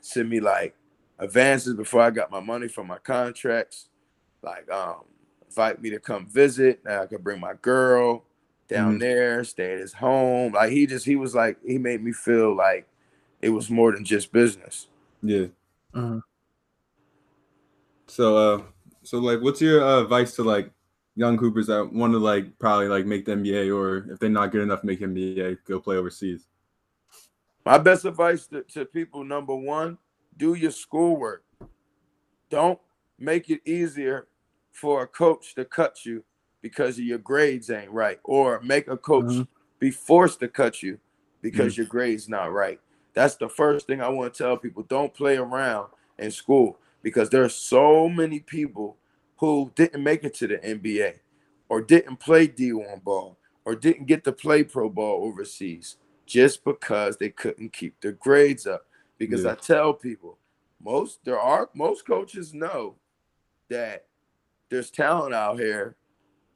[0.01, 0.75] send me like
[1.19, 3.89] advances before I got my money from my contracts.
[4.41, 5.03] Like um
[5.47, 6.83] invite me to come visit.
[6.85, 8.23] Now I could bring my girl
[8.69, 8.99] down Mhm.
[8.99, 10.53] there, stay at his home.
[10.53, 12.87] Like he just he was like he made me feel like
[13.41, 14.87] it was more than just business.
[15.21, 15.47] Yeah.
[15.93, 16.21] Mhm.
[18.09, 18.61] So uh
[19.03, 20.71] so like what's your uh, advice to like
[21.15, 24.51] young Coopers that want to like probably like make the NBA or if they're not
[24.51, 26.47] good enough make NBA, go play overseas?
[27.65, 29.97] My best advice to, to people number one,
[30.37, 31.43] do your schoolwork.
[32.49, 32.79] Don't
[33.19, 34.27] make it easier
[34.71, 36.23] for a coach to cut you
[36.61, 39.47] because your grades ain't right, or make a coach Mhm.
[39.79, 40.99] be forced to cut you
[41.41, 42.79] because your grades not right.
[43.13, 44.83] That's the first thing I want to tell people.
[44.83, 48.97] Don't play around in school because there are so many people
[49.37, 51.19] who didn't make it to the NBA
[51.69, 57.17] or didn't play D1 ball or didn't get to play pro ball overseas just because
[57.17, 58.85] they couldn't keep their grades up.
[59.17, 59.51] Because Yeah.
[59.51, 60.37] I tell people,
[60.81, 62.95] most there are most coaches know
[63.69, 64.05] that
[64.69, 65.95] there's talent out here,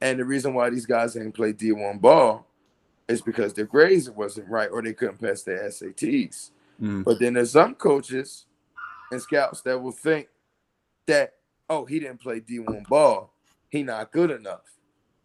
[0.00, 2.46] and the reason why these guys ain't play D1 ball
[3.08, 6.50] is because their grades wasn't right or they couldn't pass their SATs.
[6.80, 7.04] Mm.
[7.04, 8.46] But then there's some coaches
[9.10, 10.28] and scouts that will think
[11.06, 11.34] that,
[11.68, 13.34] oh, he didn't play D1 ball.
[13.68, 14.78] He not good enough.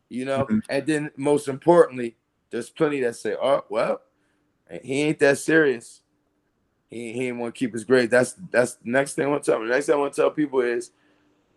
[0.09, 0.45] You know?
[0.45, 0.61] Mhm.
[0.69, 2.17] And then most importantly,
[2.49, 4.01] there's plenty that say, oh, well,
[4.83, 6.01] he ain't that serious.
[6.89, 8.09] He, he ain't want to keep his grade.
[8.09, 9.61] That's that's the next thing I want to tell.
[9.61, 10.91] The next thing I want to tell people is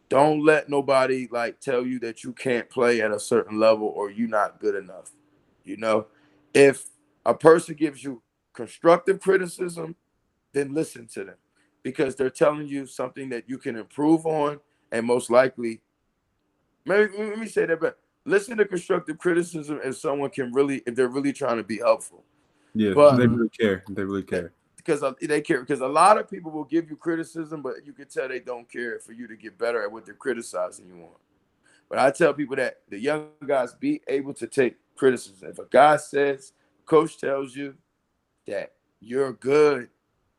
[0.08, 4.10] don't let nobody like tell you that you can't play at a certain level or
[4.10, 5.10] you're not good enough.
[5.64, 6.06] You know,
[6.52, 6.86] if
[7.24, 9.96] a person gives you constructive criticism,
[10.52, 11.36] then listen to them
[11.82, 14.60] because they're telling you something that you can improve on
[14.92, 15.80] and most likely
[16.84, 20.94] maybe let me say that but listen to constructive criticism if someone can really if
[20.94, 22.24] they're really trying to be helpful
[22.74, 22.92] Yeah.
[22.94, 23.84] But- they really care.
[23.88, 24.52] They really care.
[24.76, 27.92] because uh, they care because a lot of people will give you criticism but you
[27.92, 31.02] can tell they don't care for you to get better at what they're criticizing you
[31.02, 31.10] on
[31.88, 35.66] but i tell people that the young guys be able to take criticism if a
[35.70, 36.52] guy says
[36.84, 37.74] coach tells you
[38.46, 39.88] that you're good,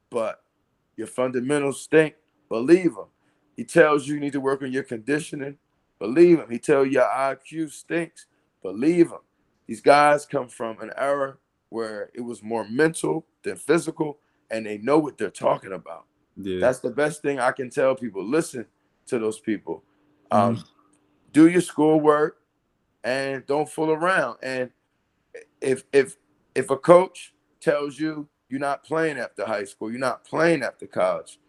[0.09, 0.42] but
[0.95, 2.15] your fundamentals stink.
[2.49, 3.05] Believe him.
[3.55, 5.57] He tells you you need to work on your conditioning.
[5.99, 6.49] Believe him.
[6.49, 8.27] He tells you your IQ stinks.
[8.61, 9.19] Believe him.
[9.67, 11.37] These guys come from an era
[11.69, 14.19] where it was more mental than physical,
[14.51, 16.05] and they know what they're talking about.
[16.37, 16.59] Yeah.
[16.59, 18.23] That's the best thing I can tell people.
[18.23, 18.65] Listen
[19.07, 19.83] to those people.
[20.31, 20.63] Um, mm-hmm.
[21.31, 22.37] Do your schoolwork
[23.03, 24.37] and don't fool around.
[24.41, 24.69] And
[25.61, 26.17] if if
[26.55, 30.86] if a coach tells you you're not playing after high school, you're not playing after
[30.86, 31.39] college,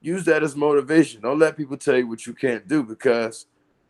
[0.00, 1.20] use that as motivation.
[1.20, 3.44] Don't let people tell you what you can't do because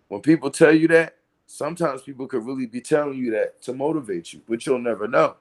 [0.09, 1.15] when people tell you that,
[1.47, 5.37] sometimes people could really be telling you that to motivate you, but you'll never know.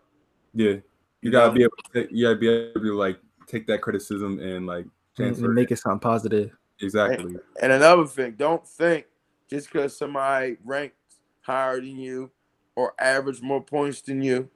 [0.54, 0.84] Yeah, you,
[1.24, 1.54] you gotta know?
[1.54, 1.78] be able.
[1.94, 5.72] To, you gotta be able to like take that criticism and like transfer and make
[5.72, 6.56] it sound positive.
[6.80, 7.34] Exactly.
[7.34, 9.08] And, and another thing, don't think
[9.50, 10.98] just because somebody ranked
[11.42, 12.30] higher than you
[12.76, 14.50] or average more points than you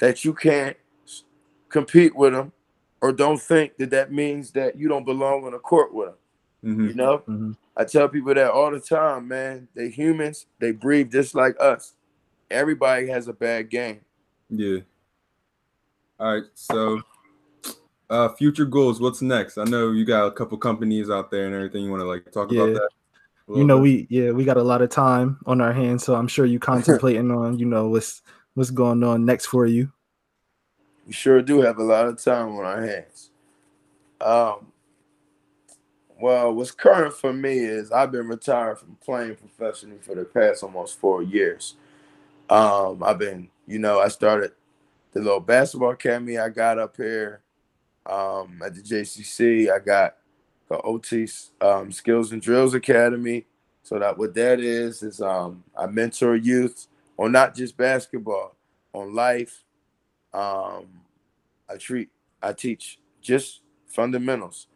[0.00, 0.76] that you can't
[1.68, 2.52] compete with them
[3.00, 6.16] or don't think that that means that you don't belong on a court with them.
[6.64, 6.88] Mm-hmm.
[6.88, 7.52] You know, mm-hmm.
[7.76, 9.68] I tell people that all the time, man.
[9.74, 11.94] They humans, they breathe just like us.
[12.50, 14.00] Everybody has a bad game.
[14.50, 14.78] Yeah.
[16.18, 16.44] All right.
[16.54, 17.00] So,
[18.10, 19.00] uh, future goals.
[19.00, 19.58] What's next?
[19.58, 21.84] I know you got a couple companies out there and everything.
[21.84, 22.62] You want to like talk yeah.
[22.62, 22.88] about that?
[23.54, 23.82] You know, bit?
[23.82, 26.58] we yeah, we got a lot of time on our hands, so I'm sure you
[26.58, 28.22] contemplating on you know what's
[28.54, 29.92] what's going on next for you.
[31.08, 33.30] We sure do have a lot of time on our hands.
[34.20, 34.66] Um,
[36.20, 40.62] well, what's current for me is I've been retired from playing professionally for the past
[40.62, 41.76] almost four years.
[42.50, 44.52] Um, I've been, you know, I started
[45.12, 47.40] the little basketball academy I got up here
[48.04, 49.72] um, at the JCC.
[49.72, 50.16] I got
[50.68, 51.26] the OT
[51.62, 53.46] um, Skills and Drills Academy.
[53.82, 56.86] So that what that is is um, I mentor youth
[57.18, 58.54] on not just basketball,
[58.92, 59.64] on life.
[60.32, 60.86] Um,
[61.68, 62.10] I treat,
[62.42, 64.66] I teach just fundamentals.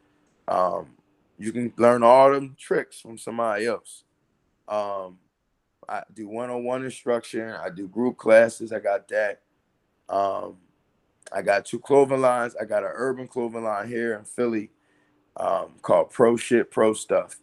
[0.48, 0.90] Um,
[1.38, 4.05] you can learn all them tricks from somebody else.
[4.68, 5.18] Um,
[5.88, 7.50] I do one-on-one instruction.
[7.50, 8.72] I do group classes.
[8.72, 9.40] I got that.
[10.09, 10.57] Um,
[11.32, 12.55] I got two clothing lines.
[12.61, 14.70] I got an urban clothing line here in Philly
[15.36, 17.38] um, called Pro Shit Pro Stuff.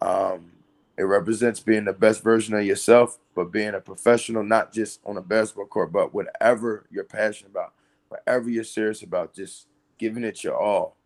[0.00, 0.52] Um,
[1.00, 5.16] it represents being the best version of yourself, but being a professional, not just on
[5.16, 7.72] a basketball court, but whatever you're passionate about,
[8.10, 10.98] whatever you're serious about, just giving it your all.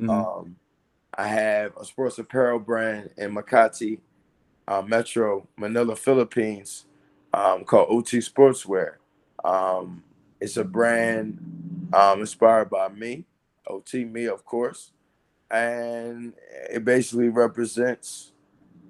[0.00, 0.10] Mm-hmm.
[0.10, 0.56] Um,
[1.12, 3.98] I have a sports apparel brand in Makati,
[4.68, 6.84] uh, Metro, Manila, Philippines,
[7.34, 8.94] um, called OT Sportswear.
[9.44, 10.04] Um,
[10.40, 13.24] it's a brand um, inspired by me,
[13.66, 14.92] OT me, of course,
[15.50, 16.32] and
[16.70, 18.31] it basically represents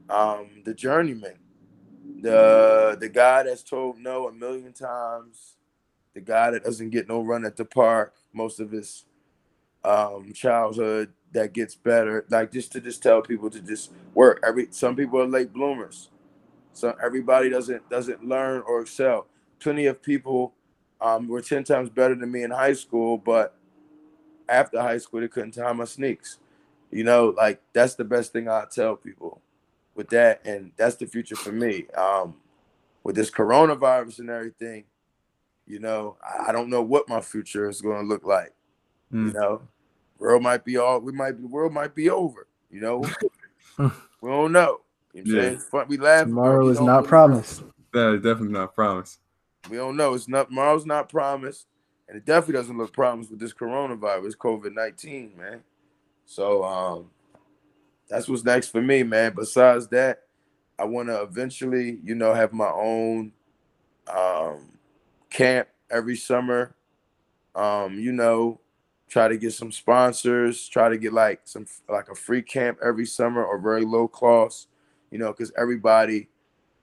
[0.09, 1.38] um, the journeyman,
[2.20, 5.57] the the guy that's told no a million times,
[6.14, 9.05] the guy that doesn't get no run at the park most of his
[9.84, 12.24] um, childhood that gets better.
[12.30, 14.42] Like just to just tell people to just work.
[14.46, 16.11] Every some people are late bloomers.
[16.72, 19.26] So everybody doesn't doesn't learn or excel.
[19.61, 20.55] Plenty of people
[21.00, 23.55] um, were ten times better than me in high school, but
[24.48, 26.38] after high school they couldn't tie my sneaks.
[26.90, 29.40] You know, like that's the best thing I tell people
[29.95, 31.86] with that, and that's the future for me.
[31.97, 32.36] Um,
[33.05, 34.84] with this coronavirus and everything,
[35.66, 36.16] you know,
[36.47, 38.53] I don't know what my future is going to look like.
[39.12, 39.28] Mm.
[39.28, 39.62] You know,
[40.18, 42.47] world might be all we might be the world might be over.
[42.70, 43.05] You know,
[44.20, 44.80] we don't know.
[45.12, 45.59] You know yeah.
[45.59, 45.88] Saying?
[45.88, 46.26] We laugh.
[46.26, 47.62] Tomorrow is not promised.
[47.93, 49.18] That is definitely not promised.
[49.68, 50.14] We don't know.
[50.14, 51.66] It's not tomorrow's not promised,
[52.09, 55.62] and it definitely doesn't look promised with this coronavirus, COVID nineteen, man.
[56.24, 57.11] So um,
[58.12, 59.32] that's what's next for me, man.
[59.34, 60.24] Besides that,
[60.78, 63.32] I want to eventually, you know, have my own
[64.06, 64.68] um,
[65.30, 66.74] camp every summer.
[67.54, 68.60] Um, you know,
[69.08, 73.06] try to get some sponsors, try to get like some like a free camp every
[73.06, 74.68] summer or very low cost,
[75.10, 76.28] you know, because everybody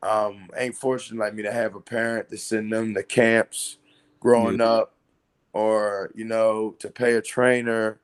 [0.01, 3.77] um, ain't fortunate like me to have a parent to send them to camps
[4.19, 4.95] growing up,
[5.53, 7.99] or you know, to pay a trainer,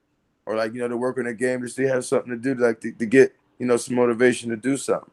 [0.46, 2.56] or like you know, to work in a game just to have something to do,
[2.56, 5.12] like to, to get you know some motivation to do something.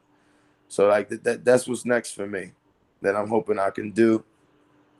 [0.69, 2.53] So like that, that that's what's next for me
[3.03, 4.25] that I'm hoping I can do.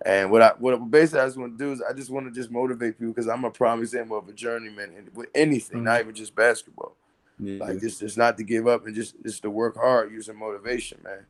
[0.05, 2.33] And what I what basically I just want to do is I just want to
[2.33, 5.85] just motivate people because I'm a prime example of a journeyman and with anything, mm-hmm.
[5.85, 6.97] not even just basketball.
[7.39, 7.65] Yeah.
[7.65, 10.99] Like just just not to give up and just just to work hard using motivation,
[11.05, 11.25] man.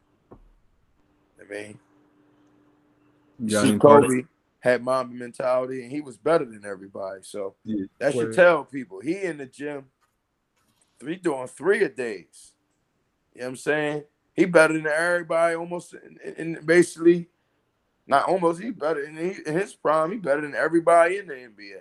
[1.40, 1.78] I mean,
[3.38, 4.24] yeah, Kobe
[4.62, 7.20] had Mamba mentality and he was better than everybody.
[7.22, 7.86] So yeah.
[7.98, 9.86] that should tell people he in the gym,
[11.00, 12.52] three doing three a days.
[13.34, 14.04] You know what I'm saying?
[14.34, 15.94] He better than everybody almost
[16.38, 17.28] and basically
[18.06, 18.62] not almost.
[18.62, 20.12] He better in, he, in his prime.
[20.12, 21.80] He better than everybody in the NBA.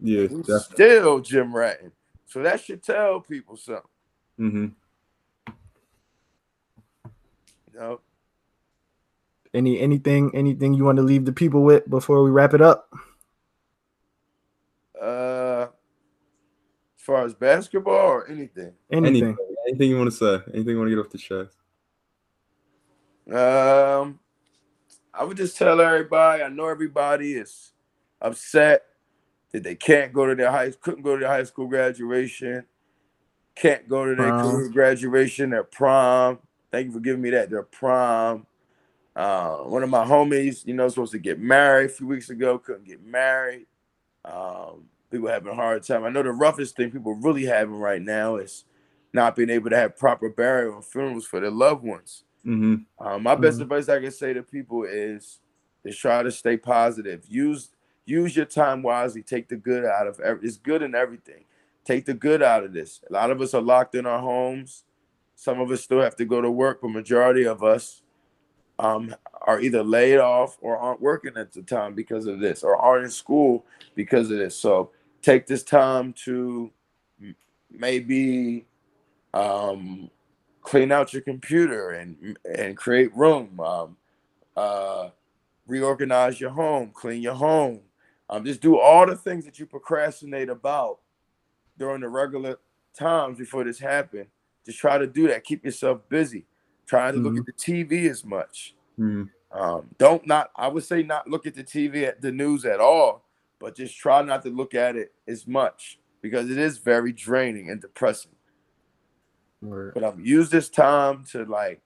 [0.00, 0.58] Yeah, He's definitely.
[0.74, 1.92] still gym ratting.
[2.26, 3.82] So that should tell people something.
[4.38, 4.66] Mm-hmm.
[7.72, 8.00] You know?
[9.58, 12.88] Any anything anything you want to leave the people with before we wrap it up?
[15.02, 15.66] Uh,
[16.96, 18.72] as far as basketball or anything.
[18.92, 19.24] Anything.
[19.24, 19.36] Anything,
[19.66, 20.34] anything you want to say?
[20.54, 21.56] Anything you want to get off the chest?
[23.28, 24.20] Um,
[25.12, 26.44] I would just tell everybody.
[26.44, 27.72] I know everybody is
[28.22, 28.84] upset
[29.50, 32.64] that they can't go to their high, couldn't go to their high school graduation,
[33.56, 34.70] can't go to their Prom.
[34.70, 36.38] graduation, their prom.
[36.70, 37.50] Thank you for giving me that.
[37.50, 38.46] Their prom.
[39.18, 42.56] Uh, one of my homies, you know, supposed to get married a few weeks ago,
[42.56, 43.66] couldn't get married.
[44.24, 46.04] Um, people having a hard time.
[46.04, 48.64] I know the roughest thing people really having right now is
[49.12, 52.22] not being able to have proper burial and funerals for their loved ones.
[52.44, 53.62] hmm Um, my best Mhm.
[53.62, 55.40] advice I can say to people is
[55.84, 57.24] is try to stay positive.
[57.28, 57.70] Use
[58.04, 59.22] use your time wisely.
[59.22, 60.46] Take the good out of every.
[60.46, 61.44] It's good in everything.
[61.84, 63.00] Take the good out of this.
[63.10, 64.84] A lot of us are locked in our homes.
[65.34, 68.02] Some of us still have to go to work, but majority of us
[68.78, 72.76] um, are either laid off or aren't working at the time because of this, or
[72.76, 73.64] aren't in school
[73.94, 74.56] because of this.
[74.56, 74.90] So
[75.22, 76.70] take this time to
[77.70, 78.66] maybe
[79.34, 80.10] um,
[80.62, 83.58] clean out your computer and and create room.
[83.60, 83.96] Um,
[84.56, 85.10] uh,
[85.68, 87.80] reorganize your home, clean your home.
[88.28, 90.98] Um, just do all the things that you procrastinate about
[91.78, 92.58] during the regular
[92.98, 94.26] times before this happened.
[94.66, 95.44] Just try to do that.
[95.44, 96.44] Keep yourself busy.
[96.88, 97.40] Try to look Mhm.
[97.40, 98.74] at the TV as much.
[98.96, 100.50] hmm Um, don't not.
[100.56, 103.24] I would say not look at the TV at the news at all,
[103.58, 107.70] but just try not to look at it as much because it is very draining
[107.70, 108.32] and depressing.
[109.94, 111.80] But I've used this time to like,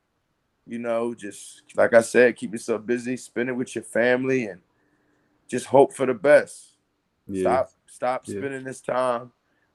[0.66, 4.60] you know, just like I said, keep yourself busy, spend it with your family, and
[5.48, 6.78] just hope for the best.
[7.28, 7.42] Yeah.
[7.42, 8.38] Stop, stop Yeah.
[8.38, 9.32] spending this time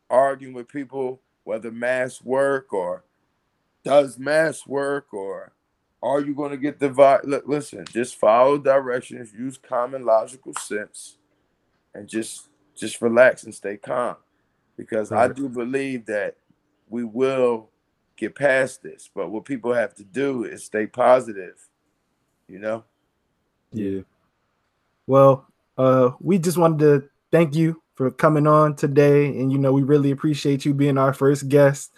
[0.09, 3.05] arguing with people whether mass work or
[3.87, 5.53] does mass work or
[6.03, 11.17] are you going to get the vi- listen, just follow directions, use common logical sense,
[11.93, 14.15] and just just relax and stay calm.
[14.77, 16.35] Because I do believe that
[16.87, 17.69] we will
[18.15, 19.09] get past this.
[19.13, 21.67] But what people have to do is stay positive.
[22.47, 22.83] You know?
[23.71, 24.01] Yeah.
[25.07, 29.73] Well, uh, we just wanted to thank you for coming on today, and you know
[29.73, 31.91] we really appreciate you being our first guest.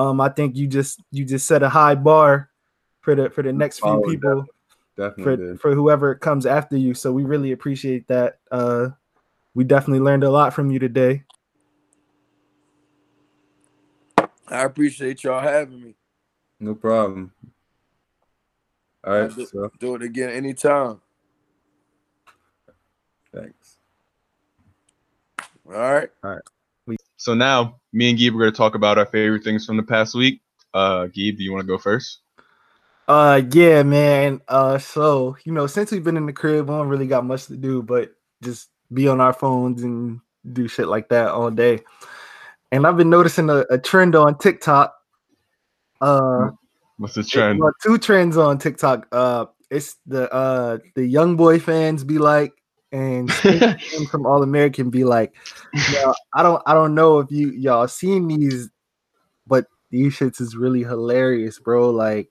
[0.00, 2.48] Um, I think you just you just set a high bar
[3.02, 4.46] for the for the next few Oh, people
[4.96, 6.94] Definitely for for whoever comes after you.
[6.94, 8.38] So we really appreciate that.
[8.50, 8.88] Uh,
[9.54, 11.24] we definitely learned a lot from you today.
[14.48, 15.94] I appreciate y'all having me.
[16.60, 17.32] No problem.
[19.04, 19.22] All right.
[19.24, 21.02] I'll do, So do it again anytime.
[23.34, 23.76] thanks.
[25.66, 26.10] All right.
[26.24, 26.98] All right.
[27.18, 29.82] So now, me and Gabe are going to talk about our favorite things from the
[29.82, 30.40] past week.
[30.72, 32.20] Uh, Gabe, do you want to go first?
[33.08, 34.40] Uh yeah, man.
[34.46, 37.46] Uh so you know, since we've been in the crib, we don't really got much
[37.46, 40.20] to do but just be on our phones and
[40.52, 41.80] do shit like that all day.
[42.70, 44.94] And I've been noticing a, a trend on TikTok.
[46.00, 46.50] Uh
[46.98, 47.58] What's the it- trend?
[47.58, 49.08] well, two trends on TikTok.
[49.10, 52.52] Uh it's the uh the YoungBoy fans be like
[52.92, 53.32] and
[54.10, 55.34] from All American be like,
[55.92, 58.70] yeah, I don't I don't know if you y'all seen these,
[59.46, 61.90] but these shits is really hilarious, bro.
[61.90, 62.30] Like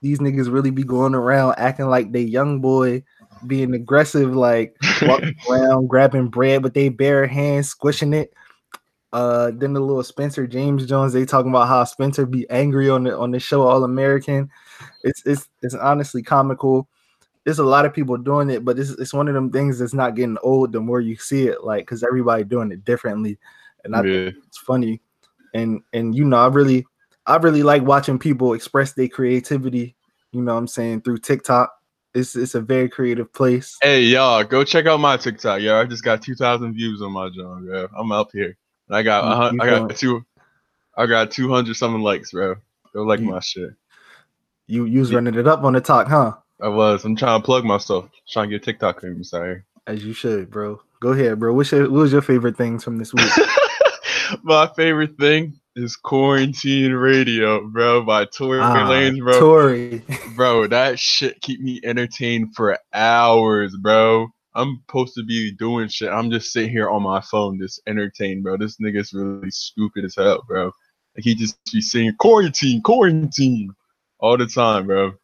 [0.00, 3.04] these niggas really be going around acting like they YoungBoy,
[3.46, 8.32] being aggressive, like walking around grabbing bread with their bare hands, squishing it.
[9.12, 13.04] Uh, then the little Spencer James Jones, they talking about how Spencer be angry on
[13.04, 14.48] the on the show All American.
[15.04, 16.88] It's it's it's honestly comical.
[17.44, 19.94] There's a lot of people doing it, but it's it's one of them things that's
[19.94, 23.38] not getting old the more you see it, like because everybody doing it differently,
[23.84, 24.30] and I Yeah.
[24.30, 25.00] think it's funny.
[25.54, 26.86] And and you know, I really
[27.26, 29.96] I really like watching people express their creativity.
[30.32, 31.72] You know, what I'm saying through TikTok.
[32.14, 33.76] It's it's a very creative place.
[33.82, 35.80] Hey, y'all, go check out my TikTok, yo.
[35.80, 37.88] I just got 2,000 views on my job, bro.
[37.96, 38.56] I'm up here.
[38.88, 40.24] And I got, You- a hun- you I got two,
[40.96, 42.56] I got 200 something likes, bro.
[42.92, 43.70] Go like You- my shit.
[44.66, 46.34] You you was running it up on the talk, huh?
[46.62, 47.04] I was.
[47.04, 48.08] I'm trying to plug myself.
[48.30, 49.64] Trying to get TikTok famous sorry.
[49.88, 50.80] As you should, bro.
[51.00, 51.52] Go ahead, bro.
[51.52, 53.26] What's your, what was your favorite things from this week?
[54.44, 59.40] my favorite thing is quarantine radio, bro, by Tory Ah, Lanez, bro.
[59.40, 60.02] Tory.
[60.36, 64.28] bro, that shit keep me entertained for hours, bro.
[64.54, 66.10] I'm supposed to be doing shit.
[66.10, 68.56] I'm just sitting here on my phone, just entertained, bro.
[68.56, 70.66] This nigga's really stupid as hell, bro.
[71.16, 73.70] Like he just be saying quarantine, quarantine
[74.20, 75.14] all the time, bro.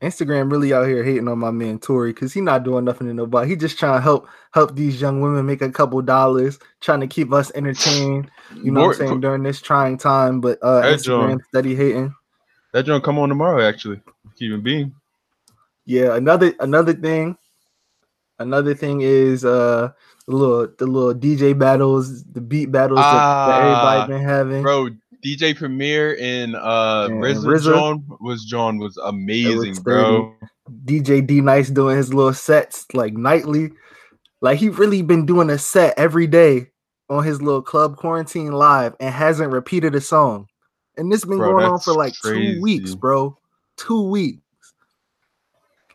[0.00, 3.14] Instagram really out here hating on my man Tory because he not doing nothing to
[3.14, 3.50] nobody.
[3.50, 7.06] He just trying to help help these young women make a couple dollars, trying to
[7.06, 8.30] keep us entertained.
[8.54, 10.40] You know More- what I'm saying during this trying time.
[10.40, 11.42] But uh, Instagram John.
[11.48, 12.14] steady hating.
[12.72, 14.00] That joint come on tomorrow, actually.
[14.36, 14.94] Keeping being.
[15.84, 17.36] Yeah, another another thing,
[18.38, 19.90] another thing is uh
[20.26, 24.62] the little the little DJ battles, the beat battles that, that Ah, everybody been having.
[24.62, 24.90] Bro,
[25.24, 27.74] DJ Premier and uh And RZA, RZA.
[27.74, 30.34] John was John was amazing, bro.
[30.84, 33.70] DJ D-Nice doing his little sets like nightly.
[34.40, 36.70] Like he really been doing a set every day
[37.10, 40.46] on his little club quarantine live and hasn't repeated a song.
[40.96, 43.36] And this been Bro, going on for like two weeks, bro.
[43.76, 44.42] Two weeks.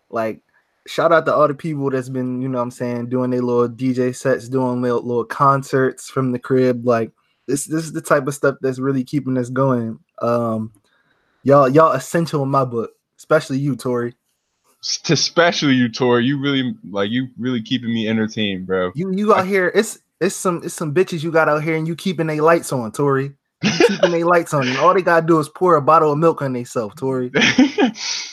[0.10, 0.42] Like
[0.88, 3.42] shout out to all the people that's been, you know what I'm saying, doing their
[3.42, 6.86] little DJ sets, doing little, little concerts from the crib.
[6.86, 7.12] Like
[7.48, 10.00] this this is the type of stuff that's really keeping us going.
[10.22, 10.74] Um
[11.44, 14.16] y'all y'all essential in my book, especially you, Tory.
[15.10, 16.26] Especially you, Tory.
[16.26, 18.92] You really like you really keeping me entertained, bro.
[18.96, 21.88] You you out here, it's it's some it's some bitches you got out here and
[21.88, 23.34] you keeping their lights on, Tory.
[23.64, 26.18] You keeping their lights on, and all they gotta do is pour a bottle of
[26.18, 27.32] milk on themselves, Tory.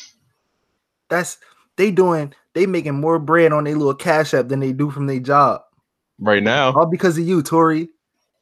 [1.08, 1.38] That's
[1.76, 5.06] they doing they making more bread on their little cash app than they do from
[5.06, 5.62] their job.
[6.18, 6.72] right now.
[6.72, 7.88] All because of you, Tory.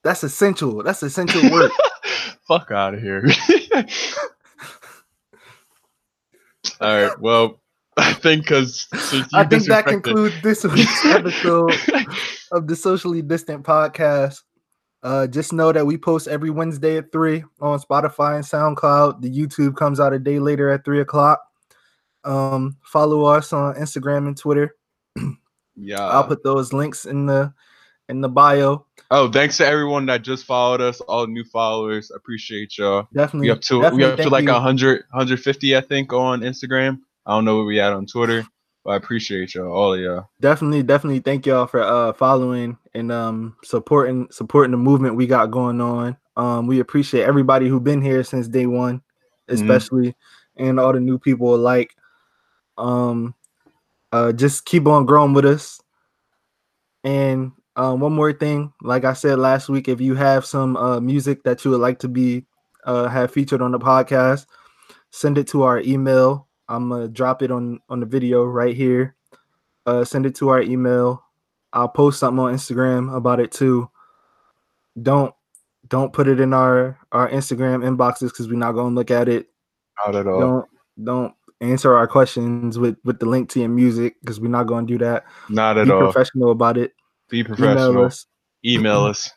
[0.09, 0.83] That's essential.
[0.83, 1.71] That's essential work.
[2.49, 3.29] Fuck out of here.
[6.81, 7.21] All right.
[7.21, 7.61] Well,
[7.99, 8.87] I think because
[9.35, 11.75] I think that concludes this week's episode
[12.51, 14.45] of the Socially Distant Podcast.
[15.03, 19.21] Uh, just know that we post every Wednesday at three on Spotify and SoundCloud.
[19.21, 21.43] The YouTube comes out a day later at three o'clock.
[22.25, 24.75] Um, follow us on Instagram and Twitter.
[25.81, 26.05] Yeah.
[26.05, 27.55] I'll put those links in the
[28.09, 28.85] in the bio.
[29.11, 32.11] oh, thanks to everyone that just followed us, all new followers.
[32.15, 33.07] Appreciate y'all.
[33.13, 33.49] Definitely.
[33.49, 34.51] We up to we up to like you.
[34.51, 37.01] a 100, 150, I think, on Instagram.
[37.27, 38.47] I don't know where we at on Twitter,
[38.85, 40.31] but I appreciate y'all, all of y'all.
[40.41, 45.51] definitely definitely thank y'all for uh following and um supporting supporting the movement we got
[45.51, 49.03] going on um we appreciate everybody who been here since day one
[49.49, 50.15] especially
[50.57, 51.95] and all the new people alike
[52.79, 53.35] um
[54.13, 55.81] uh just keep on growing with us
[57.05, 61.01] and um one more thing like i said last week if you have some uh
[61.01, 62.45] music that you would like to be
[62.85, 64.45] uh have featured on the podcast
[65.11, 69.15] send it to our email i'm gonna drop it on on the video right here
[69.89, 71.25] uh, send it to our email.
[71.73, 73.91] I'll post something on Instagram about it too.
[75.01, 75.35] Don't
[75.89, 79.49] don't put it in our our Instagram inboxes because we're not gonna look at it.
[80.05, 80.41] Not at all.
[80.41, 80.69] Don't
[81.03, 84.87] don't answer our questions with with the link to your music because we're not gonna
[84.87, 85.25] do that.
[85.49, 86.01] Not at Be all.
[86.01, 86.93] professional about it.
[87.29, 88.05] Be Email professional.
[88.05, 88.27] us.
[88.65, 89.31] Email us.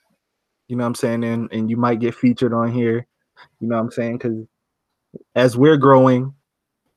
[0.67, 1.23] You know what I'm saying?
[1.23, 3.07] And and you might get featured on here.
[3.59, 4.17] You know what I'm saying?
[4.17, 4.45] Because
[5.35, 6.33] as we're growing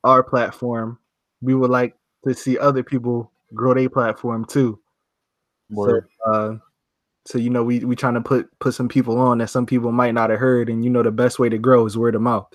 [0.05, 0.99] our platform,
[1.41, 4.79] we would like to see other people grow their platform too.
[5.71, 6.07] Word.
[6.25, 6.57] So, uh,
[7.27, 9.93] so you know, we we trying to put put some people on that some people
[9.93, 12.23] might not have heard, and you know, the best way to grow is word of
[12.23, 12.47] mouth.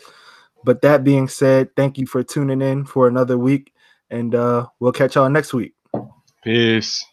[0.64, 3.74] But that being said, thank you for tuning in for another week,
[4.10, 5.74] and uh, we'll catch y'all next week.
[6.44, 7.04] Peace.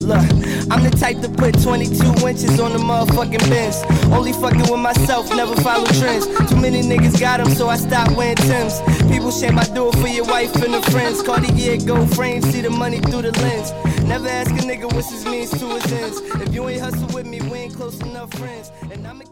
[0.00, 0.24] Look,
[0.72, 3.76] I'm the type to put 22 inches on the motherfucking bench.
[4.10, 6.26] Only fucking with myself, never follow trends.
[6.48, 8.80] Too many niggas got 'em, so I stopped wearing Tims.
[9.12, 11.22] People shame I do it for your wife and her friends.
[11.22, 13.72] Cartier gold frame, see the money through the lens.
[14.04, 16.20] Never ask a nigga what's his means to his ends.
[16.42, 18.72] If you ain't hustle with me, we ain't close enough friends.
[18.90, 19.29] And I'ma keep